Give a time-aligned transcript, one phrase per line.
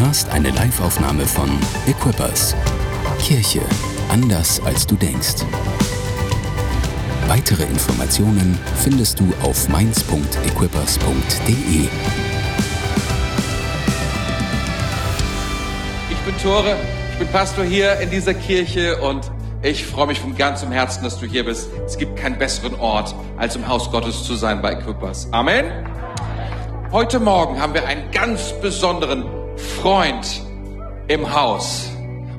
[0.00, 1.50] hörst eine Liveaufnahme von
[1.86, 2.54] Equippers.
[3.20, 3.60] Kirche
[4.08, 5.44] anders als du denkst.
[7.26, 11.88] Weitere Informationen findest du auf mainz.equippers.de.
[16.10, 16.76] Ich bin Tore,
[17.12, 21.18] ich bin Pastor hier in dieser Kirche und ich freue mich von ganzem Herzen, dass
[21.18, 21.70] du hier bist.
[21.84, 25.26] Es gibt keinen besseren Ort, als im Haus Gottes zu sein bei Equippers.
[25.32, 25.64] Amen.
[26.92, 30.42] Heute Morgen haben wir einen ganz besonderen Freund
[31.08, 31.90] im Haus.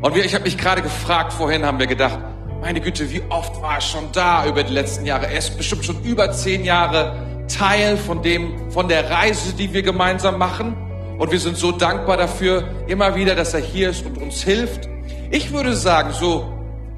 [0.02, 2.20] Und wir, ich habe mich gerade gefragt, vorhin haben wir gedacht,
[2.62, 5.28] meine Güte, wie oft war er schon da über die letzten Jahre?
[5.28, 9.82] Er ist bestimmt schon über zehn Jahre Teil von dem, von der Reise, die wir
[9.82, 10.76] gemeinsam machen.
[11.18, 14.88] Und wir sind so dankbar dafür, immer wieder, dass er hier ist und uns hilft.
[15.31, 16.54] Ich würde sagen, so,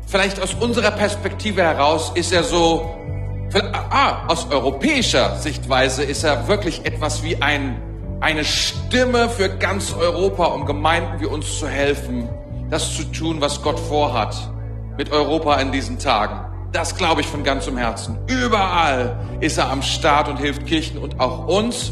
[0.05, 2.95] vielleicht aus unserer Perspektive heraus ist er so,
[3.89, 7.81] ah, aus europäischer Sichtweise ist er wirklich etwas wie ein,
[8.21, 12.29] eine Stimme für ganz Europa, um Gemeinden wie uns zu helfen,
[12.69, 14.35] das zu tun, was Gott vorhat
[14.95, 16.45] mit Europa in diesen Tagen.
[16.71, 18.17] Das glaube ich von ganzem Herzen.
[18.27, 21.91] Überall ist er am Start und hilft Kirchen und auch uns.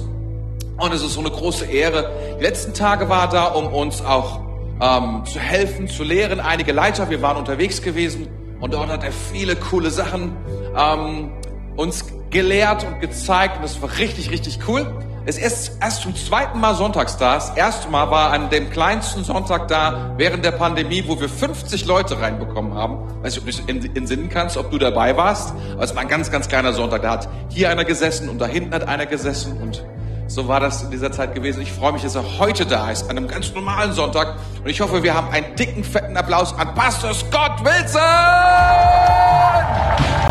[0.77, 2.11] Und es ist so eine große Ehre.
[2.39, 4.39] Die letzten Tage war er da, um uns auch
[4.80, 6.39] ähm, zu helfen, zu lehren.
[6.39, 8.27] Einige Leiter, wir waren unterwegs gewesen
[8.61, 10.38] und dort hat er viele coole Sachen
[10.77, 11.31] ähm,
[11.75, 13.57] uns gelehrt und gezeigt.
[13.57, 14.85] Und das war richtig, richtig cool.
[15.25, 17.36] Es ist erst zum zweiten Mal sonntags da.
[17.36, 21.86] Das erste Mal war an dem kleinsten Sonntag da während der Pandemie, wo wir 50
[21.86, 22.98] Leute reinbekommen haben.
[23.22, 25.53] Weiß nicht, ob du dich entsinnen kannst, ob du dabei warst.
[25.73, 27.02] Aber es war ein ganz, ganz kleiner Sonntag.
[27.03, 29.84] Da hat hier einer gesessen und da hinten hat einer gesessen und
[30.30, 31.62] so war das in dieser Zeit gewesen.
[31.62, 34.36] Ich freue mich, dass er heute da ist, an einem ganz normalen Sonntag.
[34.64, 38.00] Und ich hoffe, wir haben einen dicken, fetten Applaus an Pastor Scott Wilson!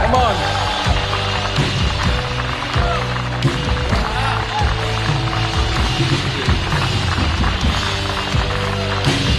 [0.01, 0.58] Come on!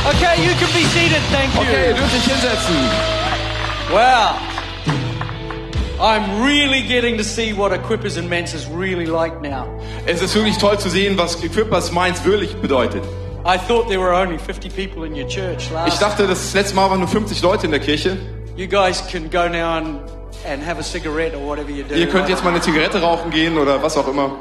[0.10, 1.62] Okay, you can be seated, thank you.
[1.62, 2.76] Okay, dürft dich hinsetzen.
[3.92, 4.38] Wow.
[6.02, 9.68] I'm really getting to see what Equippers and is really like now.
[10.08, 13.04] Es ist wirklich toll zu sehen, was Equippers Mainz wirklich bedeutet.
[13.46, 15.94] I thought there were only 50 people in your church last.
[15.94, 18.18] Ich dachte, das letzte Mal waren nur 50 Leute in der Kirche.
[18.56, 20.00] You guys can go now and,
[20.44, 21.94] and have a cigarette or whatever you do.
[21.94, 24.40] Ihr könnt jetzt mal eine Zigarette rauchen gehen oder was auch immer.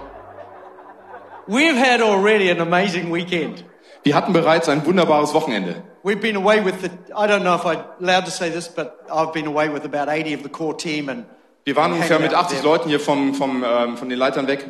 [1.47, 3.65] We've had already an amazing weekend.
[4.09, 5.83] Wir hatten bereits ein wunderbares Wochenende.
[6.03, 9.01] We've been away with the, I don't know if I'm allowed to say this, but
[9.13, 11.27] I've been away with about 80 of the core team and
[11.67, 12.65] Wir waren ungefähr mit out with 80 them.
[12.65, 14.65] Leuten hier vom, vom, ähm, von den Leitern weg.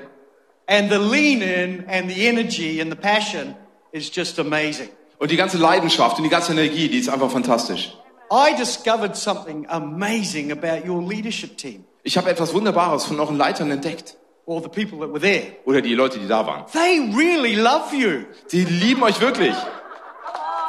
[0.67, 3.55] And the lean in and the energy and the passion
[3.93, 4.89] is just amazing.
[5.21, 7.97] Und die ganze Leidenschaft und die ganze Energie, die ist einfach fantastisch.
[8.33, 13.71] I discovered something amazing about your leadership team Ich habe etwas Wunderbares von euren Leitern
[13.71, 14.17] entdeckt.
[14.49, 15.43] Or the people that were there.
[15.67, 16.65] Oder die Leute, die da waren.
[16.73, 18.25] They really love you.
[18.47, 19.55] Sie lieben euch wirklich.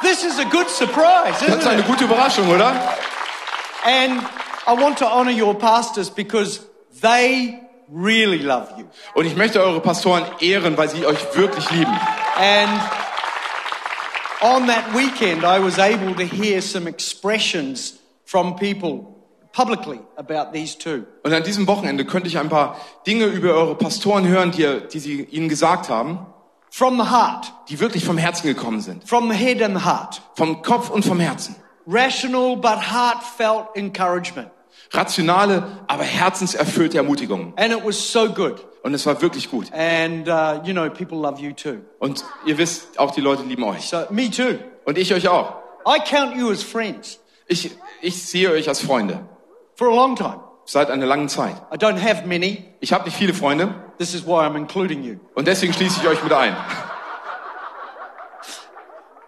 [0.02, 1.86] This is a good surprise, Das ist isn't eine it?
[1.86, 2.72] gute Überraschung, oder?
[3.84, 4.22] And
[4.66, 6.60] I want to honor your pastors because
[7.00, 7.58] they
[7.90, 8.84] really love you.
[9.14, 11.98] Und ich möchte eure Pastoren ehren, weil sie euch wirklich lieben.
[12.38, 12.70] And
[14.42, 19.09] on that weekend, I was able to hear some expressions from people
[19.52, 21.04] publicly about these two.
[21.22, 24.98] Und an diesem Wochenende könnte ich ein paar Dinge über eure Pastoren hören, die, die
[24.98, 26.26] sie ihnen gesagt haben,
[26.72, 29.08] From the heart, die wirklich vom Herzen gekommen sind.
[29.08, 30.22] from the head and the heart.
[30.36, 31.56] Vom Kopf und vom Herzen.
[31.86, 34.50] Rational but heartfelt encouragement.
[34.92, 37.52] Rationale, aber herzenserfüllte Ermutigungen.
[37.56, 38.64] And it was so good.
[38.82, 39.72] Und es war wirklich gut.
[39.72, 41.78] And, uh, you know, people love you too.
[41.98, 43.88] Und ihr wisst, auch die Leute lieben euch.
[43.88, 44.58] So, me too.
[44.84, 45.54] Und ich euch auch.
[45.86, 49.20] I count you as friends Ich, ich sehe euch als Freunde.
[49.80, 50.40] For a long time.
[50.66, 51.56] Seit einer langen Zeit.
[51.72, 52.62] I don't have many.
[52.80, 55.16] Ich habe nicht viele Freunde This is why I'm including you.
[55.34, 56.54] und deswegen schließe ich euch mit ein.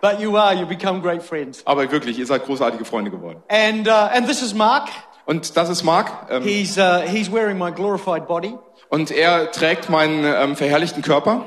[0.02, 1.62] But you are, you become great friends.
[1.64, 3.42] Aber wirklich, ihr seid großartige Freunde geworden.
[3.48, 4.88] And, uh, and this is Mark.
[5.24, 6.10] Und das ist Marc.
[6.30, 8.54] Ähm, He's, uh, he's wearing my glorified body.
[8.90, 11.44] und er trägt meinen ähm, verherrlichten Körper.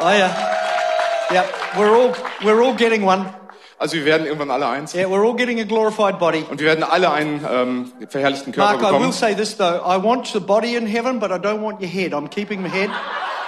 [0.00, 0.30] Oh yeah.
[1.30, 1.44] Yeah,
[1.76, 2.12] we're all,
[2.42, 3.26] we're all getting one.
[3.80, 4.94] Also wir werden irgendwann alle eins.
[4.94, 6.44] Yeah, we're all getting a glorified body.
[6.50, 9.12] Und wir werden alle einen ähm, verherrlichten Körper Mark, I will bekommen.
[9.12, 9.76] say this though.
[9.86, 12.12] I want the body in heaven, but I don't want your head.
[12.12, 12.90] I'm keeping the head.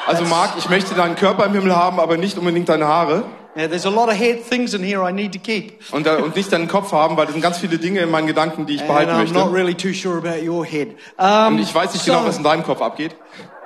[0.07, 3.25] Also Marc, ich möchte deinen Körper im Himmel haben, aber nicht unbedingt deine Haare.
[3.57, 5.81] Yeah, there's a lot of head things in here I need to keep.
[5.93, 8.29] Und, äh, und nicht deinen Kopf haben, weil das sind ganz viele Dinge in meinen
[8.29, 9.35] Gedanken, die ich And behalten I'm möchte.
[9.35, 10.91] not really too sure about your head.
[11.19, 13.17] Um, Und ich weiß nicht so- genau, was in deinem Kopf abgeht.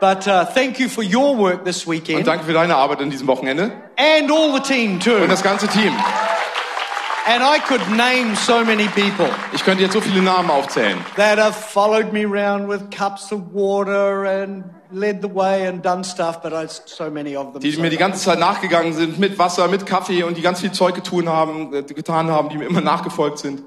[0.01, 2.27] But uh, thank you for your work this Und weekend.
[2.27, 3.73] danke für deine Arbeit an diesem Wochenende.
[3.97, 5.13] And all the team too.
[5.23, 5.93] Und das ganze Team.
[7.27, 11.39] And I could name so many people Ich könnte jetzt so viele Namen aufzählen, that
[11.39, 16.43] have followed me around with cups of water and led the way and done stuff,
[16.43, 17.63] but I, so many of them.
[17.63, 20.61] die so mir die ganze Zeit nachgegangen sind mit Wasser, mit Kaffee und die ganz
[20.61, 23.63] viel Zeug getun haben, äh, getan haben, die mir immer nachgefolgt sind.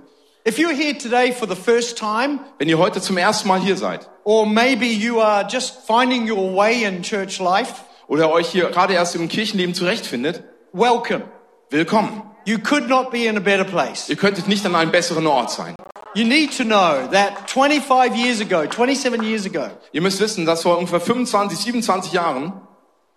[0.48, 3.76] If you're here today for the first time, Wenn ihr heute zum ersten Mal hier
[3.76, 7.74] seid or maybe you are just finding your way in church life,
[8.08, 10.44] oder euch hier gerade erst im Kirchenleben zurechtfindet,
[10.74, 11.24] welcome.
[11.72, 12.22] willkommen.
[12.48, 14.08] You could not be in a better place.
[14.08, 15.76] Ihr könntet nicht an einem besseren Ort sein.
[16.16, 20.62] You need to know that 25 years ago, 27 years ago, Ihr müsst wissen, dass
[20.64, 22.54] vor ungefähr 25, 27 Jahren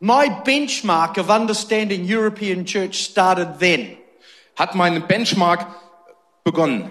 [0.00, 3.96] my benchmark of understanding European church started then.
[4.56, 5.64] hat mein Benchmark
[6.42, 6.90] begonnen.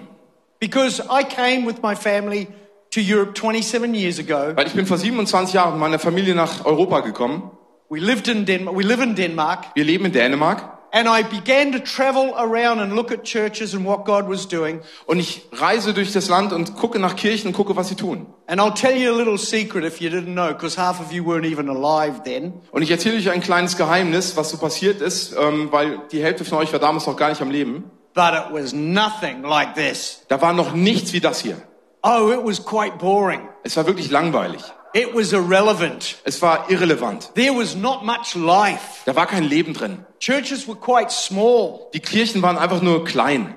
[0.60, 2.48] Because I came with my family
[2.92, 4.56] to Europe 27 years ago.
[4.56, 7.50] Weil ich bin vor 27 Jahren mit meiner Familie nach Europa gekommen.
[7.90, 8.78] We lived in Denmark.
[8.78, 9.66] We live in Denmark.
[9.74, 10.79] Wir leben in Dänemark.
[10.92, 14.80] And I began to travel around and look at churches and what God was doing.
[15.06, 18.26] Und ich reise durch das Land und gucke nach Kirchen und gucke, was sie tun.
[18.48, 21.24] And I'll tell you a little secret if you didn't know, because half of you
[21.24, 22.60] weren't even alive then.
[22.72, 26.44] Und ich erzähle euch ein kleines Geheimnis, was so passiert ist, ähm, weil die Hälfte
[26.44, 27.90] von euch war damals noch gar nicht am Leben.
[28.12, 30.24] But it was nothing like this.
[30.26, 31.56] Da war noch nichts wie das hier.
[32.02, 33.48] Oh, it was quite boring.
[33.62, 34.62] Es war wirklich langweilig.
[34.92, 36.16] It was irrelevant.
[36.24, 37.32] Es war irrelevant.
[37.34, 39.02] There was not much life.
[39.06, 40.04] Da war kein Leben drin.
[40.18, 41.88] Churches were quite small.
[41.94, 43.54] Die Kirchen waren einfach nur klein.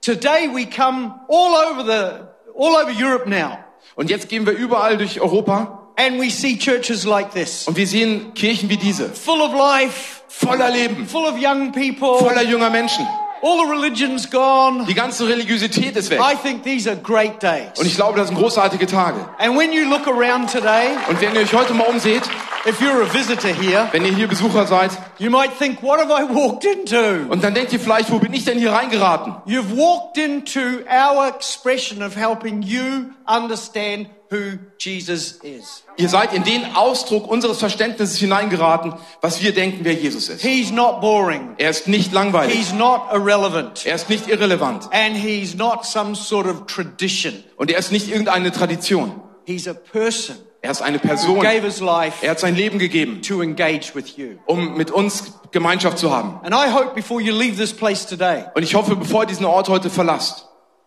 [0.00, 2.24] Today we come all over the,
[2.58, 3.58] all over Europe now.
[3.94, 7.68] Und jetzt gehen wir überall durch Europa And we see churches like this.
[7.68, 9.10] und wir sehen Kirchen wie diese.
[9.10, 13.06] Full of life, Voller Leben, full of young people, voller junger Menschen.
[13.42, 14.84] All the religion's gone.
[14.86, 16.20] Die ganze Religiosität ist weg.
[16.20, 17.78] I think these are great days.
[17.78, 19.18] Und ich glaube, das sind großartige Tage.
[19.38, 22.22] And when you look around today, Und wenn ihr euch heute mal umseht,
[22.66, 26.10] if you're a visitor here, wenn ihr hier Besucher seid, you might think, what have
[26.10, 27.30] I walked into?
[27.30, 29.34] und dann denkt ihr vielleicht, wo bin ich denn hier reingeraten?
[29.46, 30.60] You've walked into
[30.90, 35.82] our expression of helping you understand who Jesus is.
[35.96, 40.42] Ihr seid in den Ausdruck unseres Verständnisses hineingeraten, was wir denken, wer Jesus ist.
[40.42, 41.54] He's not boring.
[41.58, 42.54] Er ist nicht langweilig.
[42.56, 43.84] He's not irrelevant.
[43.84, 44.88] Er ist nicht irrelevant.
[44.92, 47.42] And he's not some sort of tradition.
[47.56, 49.20] Und er ist nicht irgendeine Tradition.
[49.44, 51.40] He's a person Er ist eine Person.
[51.40, 54.36] gave his life Er hat sein Leben gegeben, to engage with you.
[54.46, 56.38] um mit uns Gemeinschaft zu haben.
[56.44, 59.46] And I hope before you leave this place today, Und ich hoffe, bevor ihr diesen
[59.46, 60.46] Ort heute verlasst,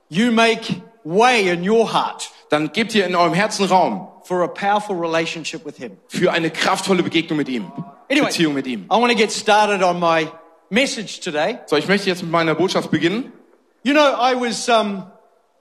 [0.09, 4.47] you make way in your heart dann gebt ihr in eurem Herzen Raum for a
[4.47, 5.97] powerful relationship with him.
[6.07, 7.71] für eine kraftvolle Begegnung mit ihm.
[8.09, 8.85] Anyway, Beziehung mit ihm.
[8.85, 10.27] I want to get started on my
[10.69, 11.57] message today.
[11.65, 13.33] So, ich möchte jetzt mit meiner Botschaft beginnen.
[13.83, 15.03] You know, I was, um,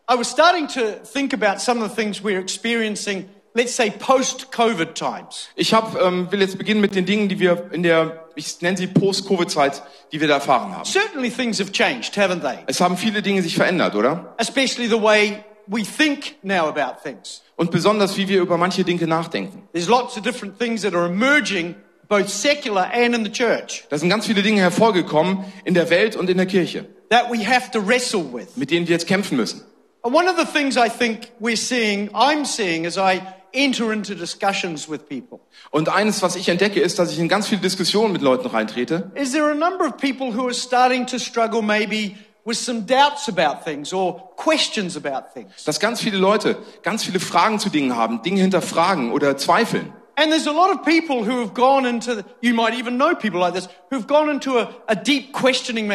[0.08, 4.94] I was starting to think about some of the things we're experiencing, let's say post-COVID
[4.94, 5.48] times.
[5.56, 8.76] Ich hab, ähm, will jetzt beginnen mit den Dingen, die wir in der, ich nenne
[8.76, 10.84] sie Post-Covid-Zeit, die wir da erfahren haben.
[10.84, 12.58] Certainly things have changed, haven't they?
[12.66, 14.34] Es haben viele Dinge sich verändert, oder?
[14.36, 17.42] Especially the way we think now about things.
[17.56, 19.68] Und besonders, wie wir über manche Dinge nachdenken.
[19.72, 21.74] There's lots of different things that are emerging,
[22.08, 26.16] both secular and in the church, Da sind ganz viele Dinge hervorgekommen in der Welt
[26.16, 28.56] und in der Kirche, that we have to wrestle with.
[28.56, 29.62] mit denen wir jetzt kämpfen müssen.
[30.02, 33.20] And one of the things I think we're seeing, I'm seeing as I
[33.54, 35.38] enter into discussions with people,
[35.70, 39.12] Und eines, was ich entdecke, ist, dass ich in ganz viele Diskussionen mit Leuten reintrete.
[39.14, 43.28] is there a number of people who are starting to struggle maybe with some doubts
[43.28, 45.64] about things or questions about things.
[45.64, 49.92] Dass ganz viele Leute ganz viele Fragen zu Dingen haben, Dinge hinterfragen oder zweifeln.
[50.14, 53.40] And there's a lot of people who have gone into, you might even know people
[53.40, 55.88] like this, who've gone into a, a deep questioning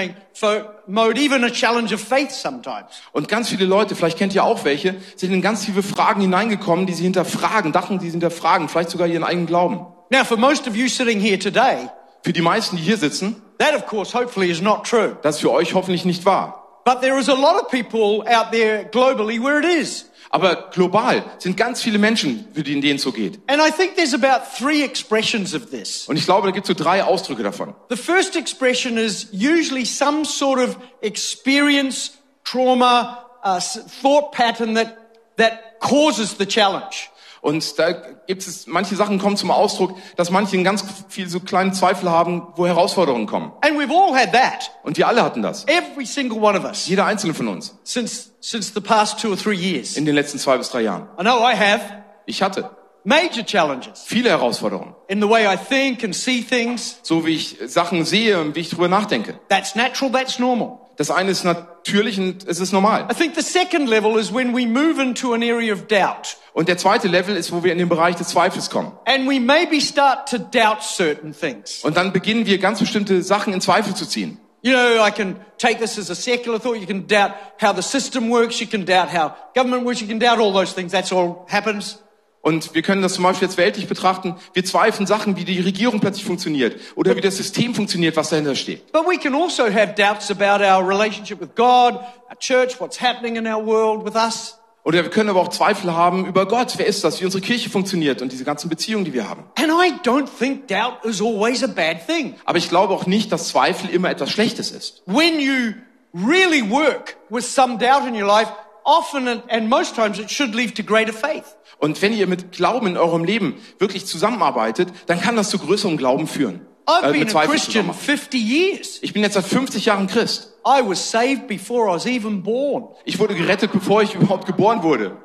[0.88, 2.88] mode, even a challenge of faith sometimes.
[3.12, 6.88] Und ganz viele Leute, vielleicht kennt ihr auch welche, sind in ganz viele Fragen hineingekommen,
[6.88, 9.86] die sie hinterfragen, dachten, die sie hinterfragen, vielleicht sogar ihren eigenen Glauben.
[10.10, 11.88] Now, for most of you sitting here today,
[12.24, 15.18] Für die meisten, die hier sitzen, that of course hopefully is not true.
[15.22, 16.64] das ist für euch hoffentlich nicht wahr.
[16.86, 20.06] But there is a lot of people out there globally where it is.
[20.30, 23.40] Aber global sind ganz viele Menschen, für die denen es so geht.
[23.48, 26.08] And I think there's about three expressions of this.
[26.08, 27.74] Und ich glaube, da gibt es so drei Ausdrücke davon.
[27.90, 32.12] The first expression is usually some sort of experience,
[32.44, 34.98] trauma, uh, thought pattern that,
[35.38, 37.10] that causes the challenge.
[37.42, 37.94] Und da
[38.27, 42.48] gibt es, manche Sachen kommen zum Ausdruck, dass manche ganz viel so kleinen Zweifel haben,
[42.55, 43.51] wo Herausforderungen kommen.
[43.62, 44.72] And we've all had that.
[44.84, 45.65] Und wir alle hatten das.
[45.67, 47.75] Every single one of us Jeder einzelne von uns.
[47.84, 49.98] since, since the past two or three years.
[49.98, 51.07] In den letzten zwei bis drei Jahren.
[51.19, 51.81] I know I have
[52.25, 52.69] Ich hatte
[53.03, 54.93] major challenges viele Herausforderungen.
[55.07, 57.00] in the way I think and see things.
[57.03, 59.39] So wie ich Sachen sehe und wie ich drüber nachdenke.
[59.50, 60.12] That's natural.
[60.12, 60.79] That's normal.
[60.98, 63.08] Das eine ist natürlich und es ist normal.
[63.12, 66.68] I think the second level is when we move into an area of doubt Und
[66.68, 68.92] der zweite Level ist, wo wir in den Bereich des Zweifels kommen.
[69.06, 71.84] and we maybe start to doubt certain things.
[71.84, 74.39] Und dann beginnen wir ganz bestimmte Sachen in Zweifel zu ziehen.
[74.63, 76.77] You know, I can take this as a secular thought.
[76.80, 78.60] You can doubt how the system works.
[78.60, 80.01] You can doubt how government works.
[80.01, 80.92] You can doubt all those things.
[80.92, 82.00] That's all happens.
[82.48, 84.38] Und wir können das zum Beispiel jetzt weltlich betrachten.
[84.54, 88.56] Wir zweifeln Sachen, wie die Regierung plötzlich funktioniert oder wie das System funktioniert, was dahinter
[88.56, 88.89] steht.
[88.94, 93.36] But we can also have doubts about our relationship with God, our church, what's happening
[93.36, 94.58] in our world with us.
[94.86, 96.75] Oder wir können aber auch Zweifel haben über Gott.
[96.77, 97.20] Wer ist das?
[97.20, 99.44] Wie unsere Kirche funktioniert und diese ganzen Beziehungen, die wir haben.
[99.56, 102.36] And I don't think doubt is always a bad thing.
[102.46, 105.04] Aber ich glaube auch nicht, dass Zweifel immer etwas Schlechtes ist.
[105.06, 105.74] When you
[106.13, 108.50] really work with some doubt in your life,
[108.88, 111.44] often and, most times it should lead to greater faith.
[111.79, 115.98] Und wenn ihr mit Glauben in eurem Leben wirklich zusammenarbeitet, dann kann das zu größerem
[115.98, 116.65] Glauben führen.
[116.88, 117.94] I've Äh, been a Christian zusammen.
[117.94, 119.00] 50 years.
[119.01, 120.53] Ich bin jetzt seit 50 Jahren Christ.
[120.65, 122.88] I was saved before I was even born.
[123.03, 125.17] Ich wurde gerettet, bevor ich überhaupt geboren wurde.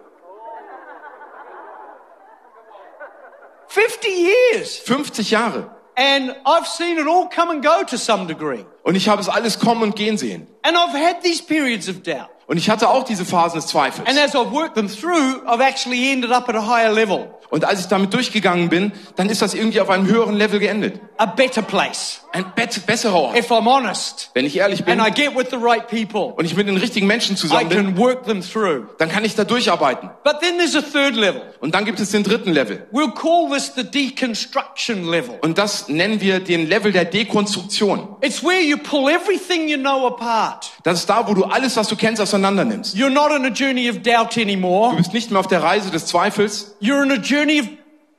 [3.68, 4.76] 50 years.
[4.78, 5.70] 50 Jahre.
[5.94, 8.64] And I've seen it all come and go to some degree.
[8.82, 10.46] Und ich habe es alles kommen und gehen sehen.
[10.62, 12.30] And I've had these periods of doubt.
[12.52, 14.06] Und ich hatte auch diese Phasen des Zweifels.
[14.06, 17.64] And as I've worked them through, I've actually ended up at a higher level, Und
[17.64, 21.00] als ich damit durchgegangen bin, dann ist das irgendwie auf einem höheren Level geendet.
[21.16, 22.46] a better place, Ein
[22.86, 23.36] besserer Ort.
[23.38, 24.30] if I'm honest.
[24.34, 26.76] Wenn ich ehrlich bin And I get with the right people, und ich mit den
[26.78, 28.86] richtigen Menschen I zusammen bin, can work them through.
[28.98, 30.10] dann kann ich da durcharbeiten.
[30.24, 31.42] But then there's a third level.
[31.60, 32.86] Und dann gibt es den dritten Level.
[32.92, 35.38] We'll call this the deconstruction level.
[35.42, 38.16] Und das nennen wir den Level der Dekonstruktion.
[38.22, 40.70] It's where you pull everything you know apart.
[40.84, 42.96] Das ist da, wo du alles, was du kennst, auseinander nimmst.
[42.96, 44.96] You're not on a journey of doubt Du anymore.
[44.96, 47.66] bist nicht mehr auf der Reise des Zweifels, You're on a journey of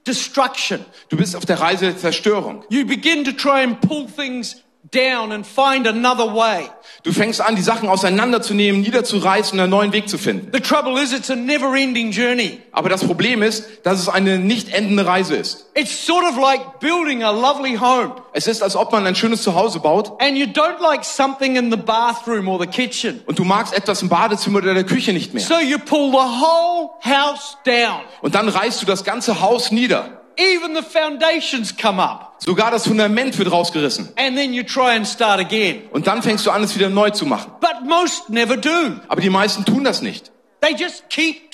[0.06, 0.86] destruction.
[1.10, 2.64] du bist auf der Reise der Zerstörung.
[2.70, 6.70] You begin to try and pull things down and find another way.
[7.04, 10.52] Du fängst an, die Sachen auseinanderzunehmen, niederzureißen und einen neuen Weg zu finden.
[10.54, 12.60] The trouble is, it's a never ending journey.
[12.72, 15.68] Aber das Problem ist, dass es eine nicht endende Reise ist.
[15.76, 19.44] It's sort of like building a lovely home Es ist, als ob man ein schönes
[19.44, 23.22] Zuhause baut and you don't like something in the bathroom or the kitchen.
[23.26, 25.44] und du magst etwas im Badezimmer oder der Küche nicht mehr.
[25.44, 28.02] So you pull the whole house down.
[28.22, 30.23] Und dann reißt du das ganze Haus nieder.
[30.38, 32.36] Even the foundations come up.
[32.40, 34.10] Sogar das Fundament wird rausgerissen.
[34.18, 35.84] And then you try and start again.
[35.92, 37.52] Und dann fängst du an, es wieder neu zu machen.
[37.62, 39.00] But most never do.
[39.08, 40.32] Aber die meisten tun das nicht.
[40.62, 41.52] They just keep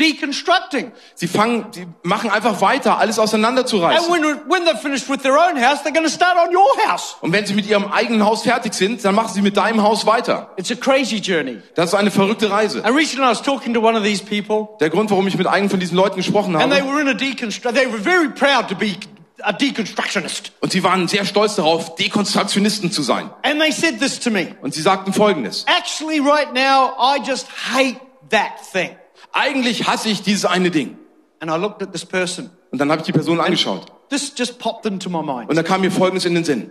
[0.00, 0.92] deconstructing.
[1.14, 4.10] Sie fangen, sie machen einfach weiter, alles And auseinanderzureißen.
[4.10, 7.16] when, when they're finished with their own house, they're going to start on your house.
[7.20, 10.06] Und wenn sie mit ihrem eigenen Haus fertig sind, dann machen sie mit deinem Haus
[10.06, 10.50] weiter.
[10.56, 11.60] It's a crazy journey.
[11.74, 12.84] Das ist eine verrückte Reise.
[12.84, 15.46] And recently I was talking to one of these people Der Grund, warum ich mit
[15.46, 16.90] einigen von diesen Leuten gesprochen and they habe.
[16.92, 18.94] were in a deconstruct, they were very proud to be
[19.42, 20.52] a deconstructionist.
[20.60, 23.30] Und sie waren sehr stolz darauf, Dekonstruktionisten zu sein.
[23.42, 24.54] And they said this to me.
[24.62, 25.64] Und sie sagten Folgendes.
[25.66, 28.90] Actually, right now, I just hate that thing.
[29.32, 30.98] Eigentlich hasse ich dieses eine Ding.
[31.40, 32.50] And I looked at this person.
[32.70, 33.86] Und dann habe ich die Person angeschaut.
[34.10, 35.48] This just popped into my mind.
[35.50, 36.70] Und da kam mir Folgendes in den Sinn.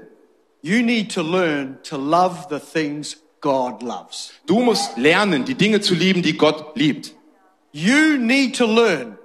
[0.62, 4.32] You need to learn to love the things God loves.
[4.46, 7.14] Du musst lernen, die Dinge zu lieben, die Gott liebt.
[7.72, 9.18] You need to learn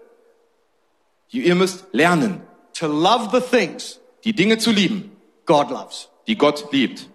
[1.30, 2.40] Ihr müsst lernen,
[2.74, 5.12] to love the things die Dinge zu lieben,
[5.44, 6.08] God loves.
[6.26, 7.08] die Gott liebt.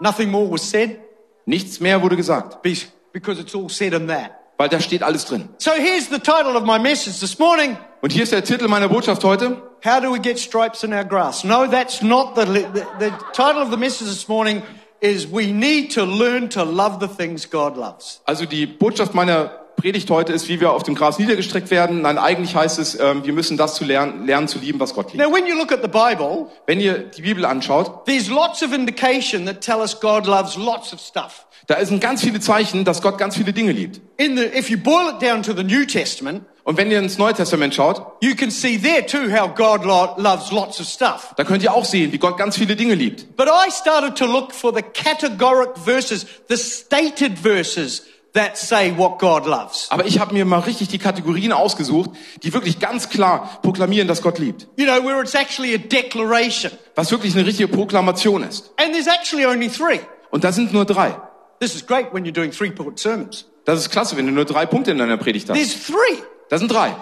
[0.00, 0.98] Nothing more was said
[1.44, 2.74] Nichts mehr wurde gesagt, be-
[3.12, 4.32] because it's all said in that.
[4.56, 5.48] Weil da steht alles drin.
[5.58, 7.76] So here's the title of my message this morning.
[8.02, 9.56] Und hier ist der Titel meiner Botschaft heute.
[9.84, 11.44] How do we get stripes in our grass?
[11.44, 14.62] No, that's not the, the, the title of the message this morning
[15.00, 18.20] is we need to learn to love the things God loves.
[18.26, 22.00] Also die Botschaft meiner Predigt heute ist, wie wir auf dem Gras niedergestreckt werden.
[22.02, 25.12] Nein, eigentlich heißt es, ähm, wir müssen das zu lernen, lernen zu lieben, was Gott
[25.12, 25.22] liebt.
[25.24, 28.72] Now, when you look at the Bible, Wenn ihr die Bibel anschaut, there's lots of
[28.72, 31.46] indication that tell us God loves lots of stuff.
[31.66, 34.00] da sind ganz viele Zeichen, dass Gott ganz viele Dinge liebt.
[34.16, 37.16] In the, if you boil it down to the New Testament, Und wenn ihr ins
[37.16, 41.32] Neue Testament schaut, you can see there too how God lo- loves lots of stuff.
[41.36, 43.36] da könnt ihr auch sehen, wie Gott ganz viele Dinge liebt.
[43.36, 48.02] But I started to look for the categoric verses, the stated verses
[48.36, 49.90] that say what God loves.
[49.90, 52.10] Aber ich habe mir mal richtig die Kategorien ausgesucht,
[52.42, 54.68] die wirklich ganz klar proklamieren, dass Gott liebt.
[54.76, 56.72] You know, where it's actually a declaration.
[56.94, 58.70] Was wirklich eine richtige Proklamation ist.
[58.76, 60.00] And there's actually only three.
[60.30, 61.16] Und da sind nur drei.
[61.60, 63.46] This is great when you're doing three point sermons.
[63.64, 65.56] Das ist klasse, wenn du nur drei Punkte in deiner Predigt hast.
[65.56, 66.22] There's three.
[66.48, 66.94] Das sind drei.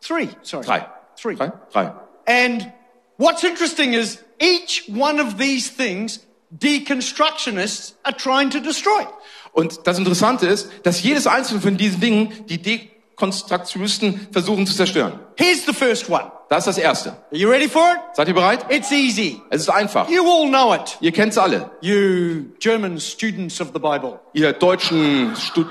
[0.00, 0.64] Three, sorry.
[0.66, 0.86] Drei.
[1.16, 1.36] Three.
[1.36, 1.52] Drei?
[1.72, 1.92] Drei.
[2.26, 2.70] And
[3.16, 6.20] what's interesting is each one of these things
[6.56, 9.06] deconstructionists are trying to destroy.
[9.54, 15.20] Und das Interessante ist, dass jedes einzelne von diesen Dingen die Dekonstruktionisten versuchen zu zerstören.
[15.36, 16.30] Here's the first one.
[16.50, 17.10] Das ist das Erste.
[17.10, 18.16] Are you ready for it?
[18.16, 18.66] Seid ihr bereit?
[18.68, 19.40] It's easy.
[19.50, 20.10] Es ist einfach.
[20.10, 20.98] You all know it.
[21.00, 21.70] Ihr kennt's alle.
[21.80, 24.20] You German students of the Bible.
[24.34, 25.64] Ihr deutschen Stu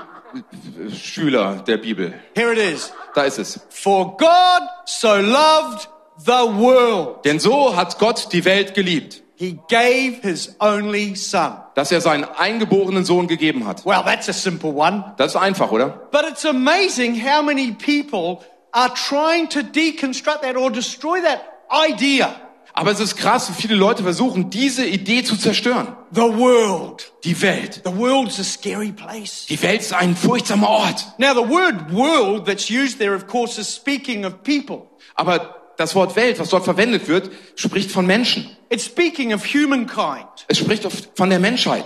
[0.92, 2.12] Schüler der Bibel.
[2.34, 2.92] Here it is.
[3.14, 3.60] Da ist es.
[3.70, 5.88] For God so loved
[6.18, 11.56] the world, Denn so hat Gott die Welt geliebt, he gave his only son.
[11.74, 13.84] dass er seinen eingeborenen Sohn gegeben hat.
[13.84, 15.14] Well, that's a simple one.
[15.16, 16.08] Das ist einfach, oder?
[16.10, 22.34] But it's amazing how many people are trying to deconstruct that or destroy that idea.
[22.76, 25.96] Aber es ist krass, wie viele Leute versuchen, diese Idee zu zerstören.
[26.12, 27.12] The world.
[27.22, 27.82] Die Welt.
[27.84, 29.46] The world's a scary place.
[29.46, 31.06] Die Welt ist ein furchtsamer Ort.
[31.18, 34.88] Now, the word world that's used there, of course, is speaking of people.
[35.14, 38.56] Aber das Wort Welt, was dort verwendet wird, spricht von Menschen.
[38.68, 40.26] It's speaking of humankind.
[40.48, 41.84] Es spricht von der Menschheit.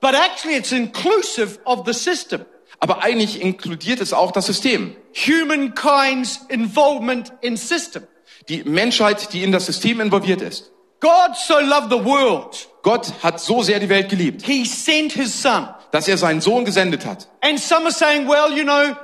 [0.00, 2.44] But actually, it's inclusive of the system.
[2.80, 4.94] Aber eigentlich inkludiert es auch das System.
[5.12, 8.04] Humankind's involvement in system.
[8.48, 10.70] Die Menschheit, die in das System involviert ist.
[11.00, 15.42] God so loved the world, Gott hat so sehr die Welt geliebt, he sent his
[15.42, 15.68] son.
[15.92, 17.28] dass er seinen Sohn gesendet hat.
[17.40, 18.96] And some are saying, well, you know,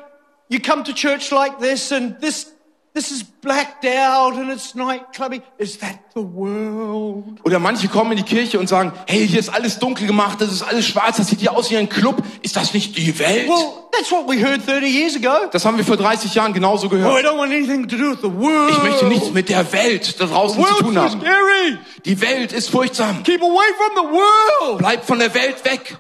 [0.48, 2.52] you come to church like this and this,
[2.94, 5.42] this is blacked out and it's night clubbing.
[5.58, 7.40] Is that the world?
[7.44, 10.52] Oder manche kommen in die Kirche und sagen, hey, hier ist alles dunkel gemacht, das
[10.52, 12.22] ist alles schwarz, das sieht hier aus wie ein Club.
[12.42, 13.48] Ist das nicht die Welt?
[13.48, 15.48] Well, that's what we heard 30 years ago.
[15.50, 17.24] Das haben wir vor 30 Jahren genauso Oh, I gehört.
[17.26, 18.70] don't want anything to do with the world.
[18.70, 21.20] Ich möchte nichts mit der Welt da draußen zu World's tun haben.
[21.20, 21.78] scary.
[22.04, 23.22] Die Welt ist furchtsam.
[23.24, 24.78] Keep away from the world.
[24.78, 25.98] Bleib von der Welt weg.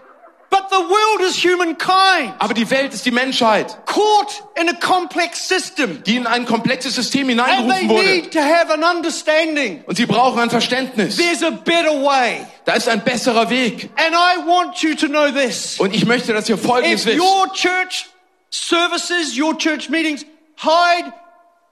[0.54, 5.48] But the world is humankind, Aber die Welt ist die Menschheit, caught in a complex
[5.48, 6.00] system.
[6.04, 8.06] die in ein komplexes System And they hineingerufen wurde.
[8.06, 9.82] need to have an understanding.
[9.86, 11.16] Und sie brauchen ein Verständnis.
[11.16, 12.46] There's a better way.
[12.66, 13.90] Da ist ein besserer Weg.
[13.96, 15.80] And I want you to know this.
[15.80, 17.20] Und ich möchte, dass ihr Folgendes If wisst.
[17.20, 18.06] your church
[18.48, 20.24] services, your church meetings
[20.56, 21.12] hide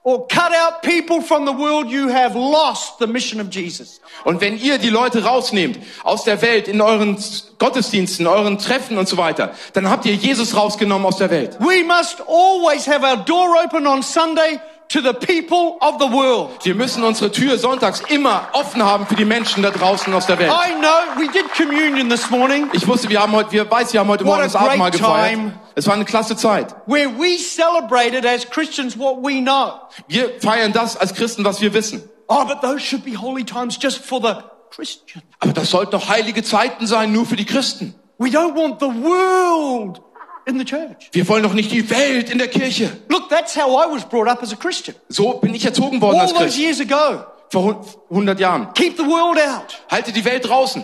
[0.03, 4.01] or cut out people from the world, you have lost the mission of Jesus.
[4.25, 7.17] Und wenn ihr die Leute rausnehmt aus der Welt, in euren
[7.57, 11.57] Gottesdiensten, euren Treffen und so weiter, dann habt ihr Jesus rausgenommen aus der Welt.
[11.59, 14.59] We must always have our door open on Sunday
[14.93, 16.63] to the people of the world.
[16.63, 20.37] Wir müssen unsere Tür sonntags immer offen haben für die Menschen da draußen aus der
[20.37, 20.51] Welt.
[20.51, 24.01] I know we did communion this morning Ich wusste, wir haben heute, wir weiß, wir
[24.01, 25.51] haben heute What Morgen das Abendmal great gefeiert.
[25.73, 26.75] Es war eine klasse Zeit.
[26.85, 29.73] where we celebrated as Christians what we know.
[30.07, 32.03] Wir feiern das als Christen, was wir wissen.
[32.27, 35.23] Oh, but those should be holy times just for the Christian.
[35.39, 37.95] Aber das sollten doch heilige Zeiten sein, nur für die Christen.
[38.19, 40.01] We don't want the world
[40.45, 41.09] in the church.
[41.11, 42.89] Wir wollen doch nicht die Welt in der Kirche.
[43.09, 44.95] Look, that's how I was brought up as a Christian.
[45.09, 46.57] So bin ich erzogen worden All als those Christ.
[46.59, 47.23] years ago.
[47.51, 47.77] Vor hun-
[48.09, 48.67] 100 Jahren.
[48.73, 49.81] Keep the world out.
[49.89, 50.83] Halte die Welt draußen.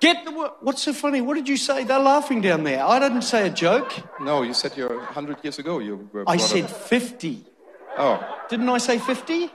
[0.00, 0.52] Get the world.
[0.60, 1.20] What's so funny?
[1.26, 1.84] What did you say?
[1.84, 2.84] They're laughing down there.
[2.86, 3.88] I didn't say a joke.
[4.20, 7.44] No, you said you're 100 years ago you were I said 50.
[7.98, 8.18] Oh.
[8.50, 9.48] Didn't I say 50?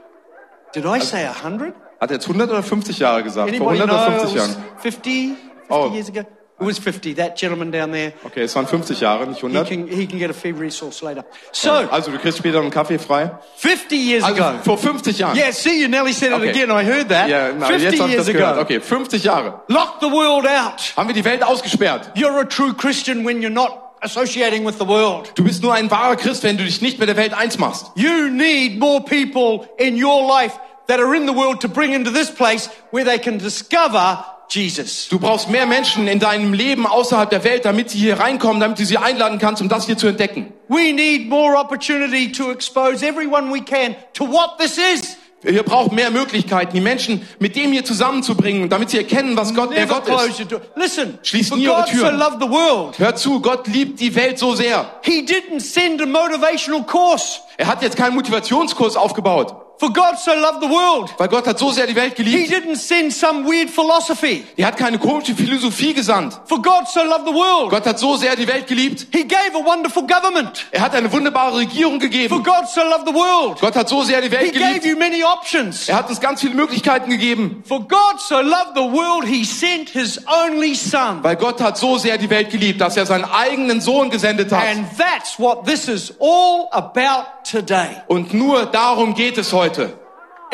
[0.74, 1.74] Did I say 100?
[2.00, 3.48] Hat er jetzt 100 oder 50 Jahre gesagt?
[3.56, 4.06] Vor Anybody 100 know?
[4.06, 4.64] oder It 50 was Jahren?
[4.78, 5.36] 50?
[5.36, 5.36] 50
[5.68, 5.90] Oh.
[5.92, 6.22] years ago?
[6.62, 7.14] It was 50.
[7.16, 8.12] That gentleman down there.
[8.24, 9.68] Okay, es waren 50 Jahre, nicht He 100.
[9.68, 11.24] can, he can get a free resource later.
[11.52, 13.30] So, Also du kriegst später einen Kaffee frei.
[13.56, 14.58] 50 years Also ago.
[14.64, 15.36] vor 50 Jahren.
[15.36, 16.50] Yeah, see, you nearly said it Okay.
[16.50, 16.70] again.
[16.70, 17.28] I heard that.
[17.28, 18.52] Ja, na, 50 jetzt ich years das gehört.
[18.52, 18.60] ago.
[18.62, 19.62] Okay, 50 Jahre.
[19.68, 20.92] Lock the world out.
[20.96, 22.10] Haben wir die Welt ausgesperrt.
[22.14, 25.32] You're a true Christian when you're not associating with the world.
[25.36, 27.86] Du bist nur ein wahrer Christ, wenn du dich nicht mit der Welt eins machst.
[27.94, 30.54] You need more people in your life
[30.88, 35.08] that are in the world to bring into this place where they can discover Jesus.
[35.08, 38.78] Du brauchst mehr Menschen in deinem Leben außerhalb der Welt, damit sie hier reinkommen, damit
[38.78, 40.52] du sie einladen kannst, um das hier zu entdecken.
[40.68, 45.16] We need more opportunity to expose everyone we can to what this is.
[45.44, 49.70] Wir brauchen mehr Möglichkeiten, die Menschen mit dem hier zusammenzubringen, damit sie erkennen, was Gott,
[49.72, 50.46] wer Gott ist.
[50.76, 52.18] Listen, Schließ for nie eure God so Türen.
[52.18, 52.98] loved the world.
[53.00, 54.88] Hör zu, Gott liebt die Welt so sehr.
[55.02, 57.40] He didn't send a motivational course.
[57.56, 61.12] Er hat jetzt keinen Motivationskurs aufgebaut, For God so loved the world.
[61.18, 62.50] weil Gott hat so sehr die Welt He geliebt.
[62.52, 64.44] didn't send some weird philosophy.
[64.56, 66.38] Er hat keine komische Philosophie gesandt.
[66.46, 67.70] For God so loved the world.
[67.70, 69.06] Gott hat so sehr die Welt geliebt.
[69.10, 70.66] He gave a wonderful government.
[70.70, 72.42] Er hat eine wunderbare Regierung For gegeben.
[72.44, 73.60] God so loved the world.
[73.60, 74.84] Gott hat so sehr die He Welt gave geliebt.
[74.84, 75.88] you many options.
[75.88, 77.64] Er hat uns ganz viele Möglichkeiten gegeben.
[77.66, 81.22] For God so loved the world, he sent his only son.
[81.24, 84.62] Weil Gott hat so sehr die Welt geliebt, dass er seinen eigenen Sohn gesendet hat.
[84.64, 87.88] And that's what this is all about today.
[88.08, 89.92] Und nur darum geht es heute.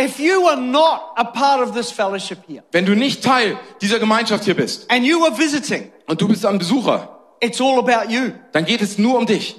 [0.01, 3.98] If you are not a part of this fellowship here Wenn du nicht Teil dieser
[3.98, 8.09] Gemeinschaft hier bist and you are visiting, und du bist ein Besucher, it's all about
[8.11, 8.31] you.
[8.53, 9.57] dann geht es nur um dich.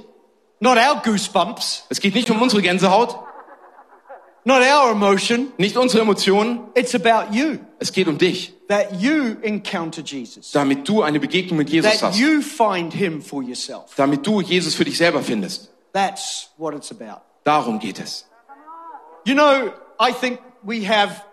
[0.62, 3.18] Not our goosebumps, Es geht nicht um unsere Gänsehaut,
[4.46, 5.52] not our emotion.
[5.58, 6.62] nicht unsere Emotionen.
[6.74, 7.58] It's about you.
[7.80, 10.52] Es geht um dich, That you encounter Jesus.
[10.52, 12.20] damit du eine Begegnung mit Jesus That hast.
[12.20, 13.94] you find him for yourself.
[13.98, 15.70] Damit du Jesus für dich selber findest.
[15.93, 17.21] That's what it's about.
[17.43, 18.25] Darum geht es.
[19.25, 21.23] You know, I think we have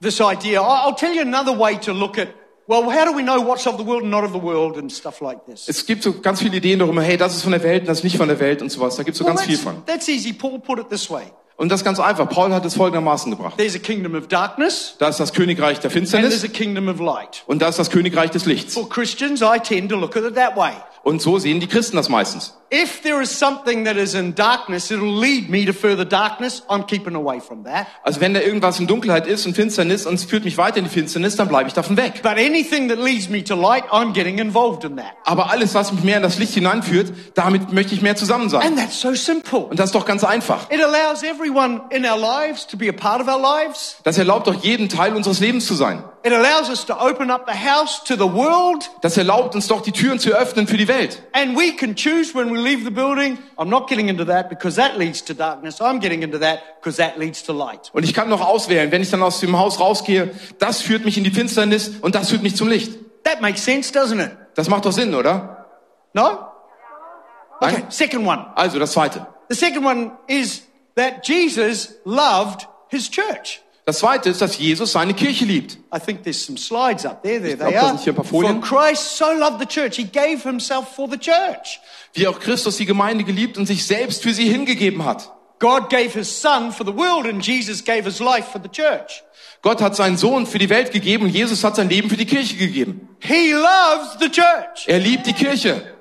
[0.00, 0.60] this idea.
[0.62, 2.28] I'll tell you another way to look at,
[2.66, 4.90] well, how do we know what's of the world and not of the world and
[4.90, 5.68] stuff like this?
[5.68, 8.04] Es gibt so ganz viele Ideen darüber, hey, das ist von der Welt das ist
[8.04, 8.96] nicht von der Welt und sowas.
[8.96, 9.82] Da gibt es so Well, ganz viel von.
[9.86, 10.32] that's easy.
[10.32, 11.24] Paul put it this way.
[11.56, 12.26] Und das ist ganz einfach.
[12.28, 13.58] Paul hat es folgendermaßen gebracht.
[13.58, 16.88] There's a kingdom of darkness Da ist das Königreich der and there's Finsternis a kingdom
[16.88, 17.42] of light.
[17.46, 18.72] und da ist das Königreich des Lichts.
[18.74, 20.72] For Christians, I tend to look at it that way.
[21.02, 22.56] Und so sehen die Christen das meistens.
[22.72, 26.62] If there is something that is in darkness, it'll lead me to further darkness.
[26.68, 27.88] I'm keeping away from that.
[28.04, 30.84] Also wenn da irgendwas in Dunkelheit ist und Finsternis und es führt mich weiter in
[30.84, 32.20] die Finsternis, dann bleibe ich davon weg.
[32.22, 35.14] But anything that leads me to light, I'm getting involved in that.
[35.24, 38.62] Aber alles, was mich mehr in das Licht hineinführt, damit möchte ich mehr zusammen sein.
[38.62, 39.60] And that's so simple.
[39.60, 40.70] Und das ist doch ganz einfach.
[40.70, 43.96] It allows everyone in our lives to be a part of our lives.
[44.04, 46.04] Das erlaubt doch jeden Teil unseres Lebens zu sein.
[46.22, 48.90] It allows us to open up the house to the world.
[49.00, 51.22] Das erlaubt uns doch die Türen zu öffnen für die Welt.
[51.32, 53.38] And we can choose when we leave the building.
[53.56, 55.80] I'm not getting into that because that leads to darkness.
[55.80, 57.90] I'm getting into that because that leads to light.
[57.94, 61.16] Und ich kann noch auswählen, wenn ich dann aus dem Haus rausgehe, das führt mich
[61.16, 62.98] in die Finsternis und das führt mich zum Licht.
[63.24, 64.36] That makes sense, doesn't it?
[64.54, 65.68] Das macht doch Sinn, oder?
[66.12, 66.38] No?
[67.60, 68.46] Okay, second one.
[68.56, 69.26] Also das zweite.
[69.48, 70.62] The second one is
[70.96, 73.62] that Jesus loved his church.
[73.86, 75.78] Das zweite ist, dass Jesus seine Kirche liebt.
[75.94, 77.40] I think there's some slides up there.
[77.40, 77.88] There they da are.
[77.88, 78.60] sind hier ein paar For.
[78.60, 81.80] Christ so loved the church, he gave himself for the church.
[82.12, 85.32] Wie auch Christus die Gemeinde geliebt und sich selbst für sie hingegeben hat.
[85.58, 89.22] God gave his son for the world and Jesus gave his life for the church.
[89.62, 92.24] Gott hat seinen Sohn für die Welt gegeben und Jesus hat sein Leben für die
[92.24, 93.08] Kirche gegeben.
[93.20, 94.86] He loves the church.
[94.86, 95.94] Er liebt die Kirche.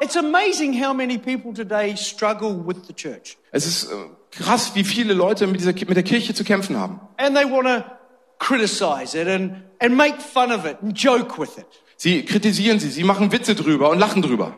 [0.00, 3.38] It's amazing how many people today struggle with the church.
[3.50, 3.94] Es ist äh,
[4.38, 7.00] krass, wie viele Leute mit, dieser, mit der Kirche zu kämpfen haben.
[7.16, 7.84] And they want to
[8.38, 11.66] criticize it and, and make fun of it and joke with it.
[11.96, 14.56] Sie kritisieren sie, sie machen Witze drüber und lachen drüber.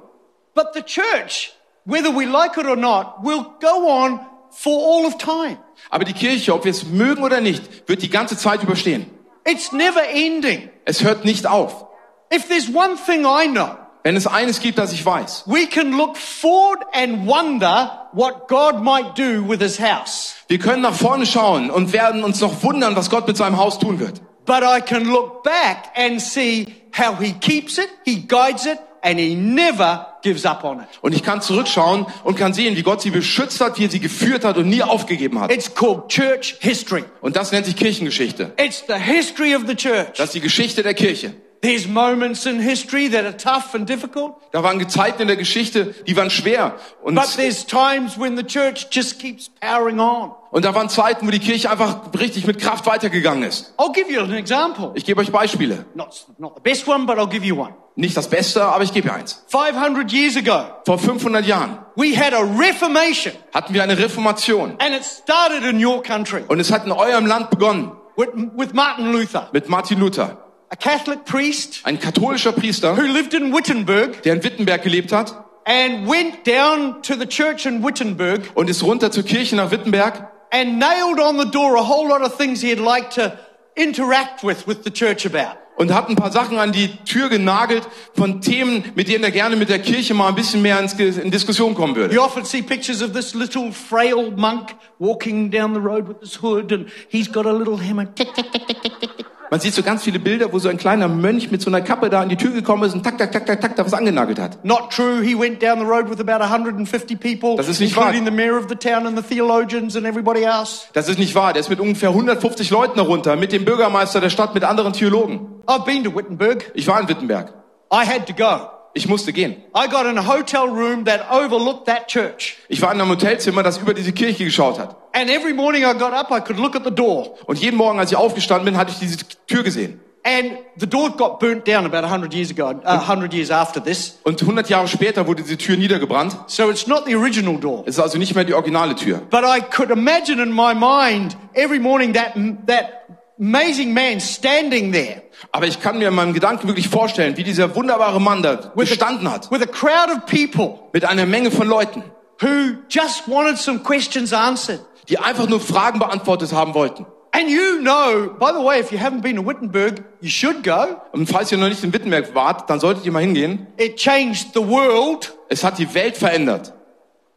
[0.55, 1.53] But the church,
[1.85, 5.59] whether we like it or not, will go on for all of time.
[5.91, 9.07] Aber die Kirche, ob wir es mögen oder nicht, wird die ganze Zeit überstehen.
[9.47, 10.69] It's never ending.
[10.85, 11.87] Es hört nicht auf.
[12.33, 15.97] If there's one thing I know, Wenn es eines gibt, das ich weiß, we can
[15.97, 20.35] look forward and wonder what God might do with his house.
[20.49, 23.79] wir können nach vorne schauen und werden uns noch wundern, was Gott mit seinem Haus
[23.79, 24.21] tun wird.
[24.47, 29.19] But I can look back and see how he keeps it, he guides it, and
[29.19, 30.87] he never gives up on it.
[31.03, 34.01] Und ich kann zurückschauen und kann sehen, wie Gott sie beschützt hat, wie er sie
[34.01, 35.53] geführt hat und nie aufgegeben hat.
[35.53, 37.05] It's called church history.
[37.21, 38.53] Und das nennt sich Kirchengeschichte.
[38.57, 40.17] It's the history of the church.
[40.17, 41.35] Das ist die Geschichte der Kirche.
[41.61, 45.93] There's moments in history that are tough and difficult, Da waren Zeiten in der Geschichte,
[46.07, 46.77] die waren schwer.
[47.03, 50.31] Und, but there's times when the church just keeps powering on.
[50.53, 53.75] und da waren Zeiten, wo die Kirche einfach richtig mit Kraft weitergegangen ist.
[53.77, 54.93] I'll give you an example.
[54.95, 55.85] Ich gebe euch Beispiele.
[55.95, 57.75] Not, not the best one, but I'll give you one.
[57.97, 59.45] Nicht das Beste, aber ich gebe eins.
[59.49, 64.77] 500 years ago, Vor 500 Jahren we had a reformation, hatten wir eine Reformation.
[64.79, 68.73] and it started in your country Und es hat in eurem Land begonnen with, with
[68.75, 70.39] Martin Luther, mit Martin Luther.
[70.71, 75.45] A Catholic priest Ein katholischer Priester, who lived in Wittenberg der in Wittenberg gelebt hat
[75.65, 80.29] and went down to the church in Wittenberg und ist runter zur Kirche nach Wittenberg
[80.51, 83.33] and nailed on the door a whole lot of things he'd like to
[83.77, 85.59] interact with with the church about.
[85.79, 89.57] und hat ein paar Sachen an die Tür genagelt von Themen, mit denen er gerne
[89.57, 92.15] mit der Kirche mal ein bisschen mehr in Diskussion kommen würde.
[92.15, 96.43] You often see pictures of this little frail monk walking down the road with his
[96.43, 98.07] hood and he's got a little hammer.
[98.07, 99.28] Tick, tick, tick, tick, tick, tick.
[99.51, 102.11] Man sieht so ganz viele Bilder, wo so ein kleiner Mönch mit so einer Kappe
[102.11, 104.39] da an die Tür gekommen ist und tak, tak, tak, tak, tak, da was angenagelt
[104.39, 104.63] hat.
[104.65, 105.23] Not true.
[105.23, 108.09] He went down the road with about 150 people, Das ist nicht wahr.
[108.13, 110.83] including the mayor of the town and the theologians and everybody else.
[110.93, 111.53] Das ist nicht wahr.
[111.55, 115.41] Der ist mit ungefähr 150 Leuten darunter, mit dem Bürgermeister der Stadt, mit anderen Theologen.
[115.67, 116.71] I've been to Wittenberg.
[116.75, 117.53] Ich war in Wittenberg.
[117.93, 118.69] I had to go.
[118.95, 119.57] Ich musste gehen.
[119.77, 122.57] I got in a hotel room that overlooked that church.
[122.69, 124.97] Ich war in einem Hotelzimmer, das über diese Kirche geschaut hat.
[125.13, 127.37] And every morning I got up, I could look at the door.
[127.47, 130.01] Und jeden Morgen, als ich aufgestanden bin, hatte ich diese Tür gesehen.
[130.25, 134.19] And the door got burnt down about 100 years ago, uh, 100 years after this.
[134.25, 136.37] Und 100 Jahre später wurde diese Tür niedergebrannt.
[136.49, 137.85] So it's not the original door.
[137.87, 139.23] Es ist also nicht mehr die originale Tür.
[139.31, 142.35] But I could imagine in my mind every morning that,
[142.67, 143.07] that
[143.39, 145.23] amazing man standing there
[145.53, 149.31] Aber ich kann mir in meinem Gedanken wirklich vorstellen, wie dieser wunderbare Mann da gestanden
[149.31, 149.51] hat.
[149.51, 152.03] with a crowd of people Mit einer Menge von Leuten,
[152.41, 154.81] who just wanted some questions answered.
[155.09, 157.07] die einfach nur Fragen beantwortet haben wollten.
[157.31, 160.97] And you know, by the way, if you haven't been to Wittenberg, you should go.
[161.13, 163.67] Und falls ihr noch nicht in Wittenberg wart, dann solltet ihr mal hingehen.
[163.77, 165.35] It changed the world.
[165.51, 166.73] Es hat die Welt verändert.